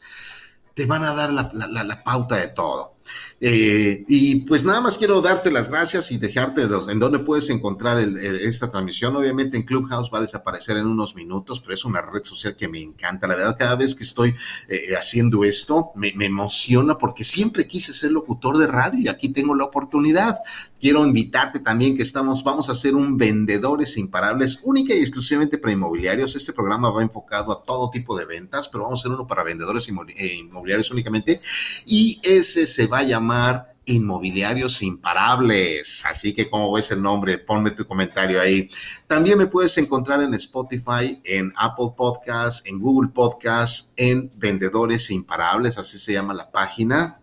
Te 0.73 0.85
van 0.85 1.03
a 1.03 1.13
dar 1.13 1.31
la, 1.31 1.83
la 1.83 2.03
pauta 2.03 2.37
de 2.37 2.47
todo. 2.47 2.98
Eh, 3.41 4.03
y 4.07 4.41
pues 4.41 4.65
nada 4.65 4.81
más 4.81 4.97
quiero 4.97 5.21
darte 5.21 5.49
las 5.49 5.69
gracias 5.69 6.11
y 6.11 6.17
dejarte 6.17 6.63
en 6.89 6.99
dónde 6.99 7.19
puedes 7.19 7.49
encontrar 7.49 7.99
esta 7.99 8.69
transmisión. 8.69 9.15
Obviamente 9.15 9.57
en 9.57 9.63
Clubhouse 9.63 10.11
va 10.13 10.17
a 10.17 10.21
desaparecer 10.21 10.77
en 10.77 10.87
unos 10.87 11.15
minutos, 11.15 11.61
pero 11.61 11.73
es 11.73 11.85
una 11.85 12.01
red 12.01 12.23
social 12.23 12.55
que 12.55 12.67
me 12.67 12.81
encanta. 12.81 13.27
La 13.27 13.35
verdad, 13.35 13.55
cada 13.57 13.75
vez 13.75 13.95
que 13.95 14.03
estoy 14.03 14.35
eh, 14.67 14.95
haciendo 14.97 15.43
esto, 15.43 15.91
me, 15.95 16.13
me, 16.13 16.25
emociona 16.25 16.97
porque 16.97 17.23
siempre 17.23 17.67
quise 17.67 17.93
ser 17.93 18.11
locutor 18.11 18.57
de 18.57 18.67
radio 18.67 18.99
y 18.99 19.07
aquí 19.07 19.29
tengo 19.29 19.55
la 19.55 19.65
oportunidad. 19.65 20.39
Quiero 20.79 21.05
invitarte 21.05 21.59
también 21.59 21.95
que 21.95 22.03
estamos, 22.03 22.43
vamos 22.43 22.69
a 22.69 22.73
hacer 22.73 22.95
un 22.95 23.17
vendedores 23.17 23.97
imparables 23.97 24.59
única 24.63 24.93
y 24.93 24.99
exclusivamente 24.99 25.57
para 25.57 25.73
inmobiliarios. 25.73 26.35
Este 26.35 26.53
programa 26.53 26.89
va 26.89 27.01
enfocado 27.01 27.51
a 27.51 27.63
todo 27.63 27.89
tipo 27.89 28.17
de 28.17 28.25
ventas, 28.25 28.69
pero 28.69 28.85
vamos 28.85 28.99
a 28.99 29.01
hacer 29.01 29.11
uno 29.11 29.27
para 29.27 29.43
vendedores 29.43 29.87
eh, 29.87 30.35
inmobiliarios 30.35 30.89
únicamente. 30.91 31.41
Y 31.85 32.19
ese 32.23 32.65
se 32.67 32.87
llamar 33.03 33.75
Inmobiliarios 33.85 34.81
Imparables. 34.81 36.05
Así 36.05 36.33
que, 36.33 36.49
como 36.49 36.71
ves 36.71 36.91
el 36.91 37.01
nombre, 37.01 37.37
ponme 37.37 37.71
tu 37.71 37.85
comentario 37.85 38.39
ahí. 38.39 38.69
También 39.07 39.37
me 39.37 39.47
puedes 39.47 39.77
encontrar 39.77 40.21
en 40.21 40.33
Spotify, 40.35 41.19
en 41.23 41.51
Apple 41.55 41.93
Podcasts, 41.97 42.63
en 42.65 42.79
Google 42.79 43.09
Podcasts, 43.09 43.93
en 43.95 44.31
Vendedores 44.35 45.09
Imparables, 45.11 45.77
así 45.77 45.97
se 45.97 46.13
llama 46.13 46.33
la 46.33 46.51
página. 46.51 47.19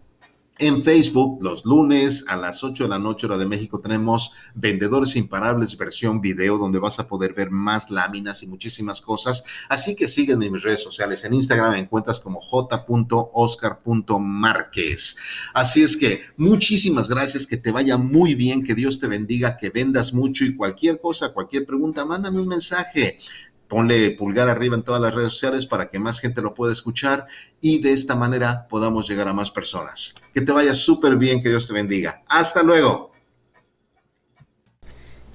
En 0.59 0.81
Facebook, 0.81 1.43
los 1.43 1.67
lunes 1.67 2.25
a 2.29 2.37
las 2.37 2.65
8 2.65 2.85
de 2.85 2.89
la 2.89 2.99
noche, 2.99 3.27
hora 3.27 3.37
de 3.37 3.45
México, 3.45 3.79
tenemos 3.79 4.33
Vendedores 4.55 5.15
Imparables 5.15 5.77
versión 5.77 6.23
video, 6.23 6.57
donde 6.57 6.79
vas 6.79 6.99
a 6.99 7.07
poder 7.07 7.35
ver 7.35 7.51
más 7.51 7.91
láminas 7.91 8.43
y 8.43 8.47
muchísimas 8.47 9.03
cosas. 9.03 9.45
Así 9.69 9.95
que 9.95 10.09
sígueme 10.09 10.47
en 10.47 10.55
mis 10.55 10.63
redes 10.63 10.83
sociales. 10.83 11.25
En 11.25 11.35
Instagram 11.35 11.73
me 11.73 11.79
encuentras 11.79 12.21
como 12.21 12.41
j.oscar.márquez. 12.41 15.17
Así 15.53 15.83
es 15.83 15.95
que 15.95 16.23
muchísimas 16.39 17.11
gracias, 17.11 17.47
que 17.47 17.59
te 17.59 17.71
vaya 17.71 17.99
muy 17.99 18.35
bien, 18.35 18.65
que 18.65 18.75
Dios 18.75 18.99
te 18.99 19.09
bendiga, 19.09 19.59
que 19.59 19.69
vendas 19.69 20.15
mucho 20.15 20.47
y 20.47 20.57
cualquier 20.57 20.99
cosa, 20.99 21.35
cualquier 21.35 21.67
pregunta, 21.67 22.07
mándame 22.07 22.41
un 22.41 22.49
mensaje 22.49 23.19
ponle 23.69 24.11
pulgar 24.11 24.49
arriba 24.49 24.77
en 24.77 24.83
todas 24.83 25.01
las 25.01 25.15
redes 25.15 25.33
sociales 25.33 25.67
para 25.67 25.89
que 25.89 25.99
más 25.99 26.21
gente 26.21 26.43
lo 26.43 26.55
pueda 26.55 26.73
escuchar 26.73 27.27
y 27.61 27.81
de 27.83 27.93
esta 27.93 28.15
manera 28.15 28.67
podamos 28.69 29.09
llegar 29.09 29.29
a 29.29 29.33
más 29.33 29.51
personas. 29.51 30.15
Que 30.33 30.41
te 30.41 30.53
vaya 30.53 30.75
súper 30.75 31.17
bien, 31.17 31.43
que 31.43 31.49
Dios 31.49 31.67
te 31.67 31.75
bendiga. 31.75 32.23
Hasta 32.29 32.63
luego. 32.63 33.06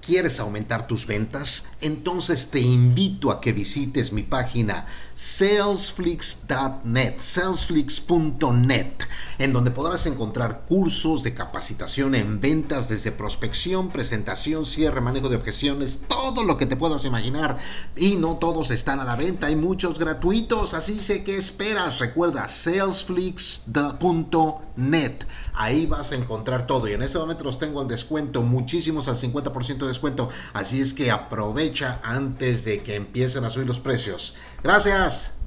¿Quieres 0.01 0.39
aumentar 0.39 0.87
tus 0.87 1.05
ventas? 1.05 1.67
Entonces 1.79 2.49
te 2.49 2.59
invito 2.59 3.29
a 3.29 3.39
que 3.39 3.53
visites 3.53 4.11
mi 4.11 4.23
página 4.23 4.87
salesflix.net, 5.13 7.19
salesflix.net, 7.19 8.93
en 9.37 9.53
donde 9.53 9.69
podrás 9.69 10.07
encontrar 10.07 10.63
cursos 10.67 11.21
de 11.21 11.35
capacitación 11.35 12.15
en 12.15 12.41
ventas 12.41 12.89
desde 12.89 13.11
prospección, 13.11 13.91
presentación, 13.91 14.65
cierre, 14.65 15.01
manejo 15.01 15.29
de 15.29 15.35
objeciones, 15.35 15.99
todo 16.07 16.43
lo 16.43 16.57
que 16.57 16.65
te 16.65 16.75
puedas 16.75 17.05
imaginar. 17.05 17.59
Y 17.95 18.15
no 18.15 18.37
todos 18.37 18.71
están 18.71 18.99
a 18.99 19.05
la 19.05 19.15
venta, 19.15 19.45
hay 19.47 19.55
muchos 19.55 19.99
gratuitos, 19.99 20.73
así 20.73 20.99
sé 20.99 21.23
que 21.23 21.37
esperas. 21.37 21.99
Recuerda 21.99 22.47
salesflix.net. 22.47 25.25
Ahí 25.53 25.85
vas 25.85 26.11
a 26.11 26.15
encontrar 26.15 26.65
todo 26.65 26.87
y 26.87 26.93
en 26.93 27.03
este 27.03 27.19
momento 27.19 27.43
los 27.43 27.59
tengo 27.59 27.81
al 27.81 27.87
descuento, 27.87 28.41
muchísimos 28.41 29.07
al 29.07 29.17
50% 29.17 29.85
de 29.85 29.90
descuento. 29.91 30.30
Así 30.54 30.82
es 30.82 30.93
que 30.93 31.12
aprovecha 31.12 31.99
antes 32.04 32.65
de 32.65 32.82
que 32.82 32.95
empiecen 32.95 33.43
a 33.45 33.49
subir 33.49 33.67
los 33.67 33.80
precios. 33.80 34.36
Gracias. 34.63 35.40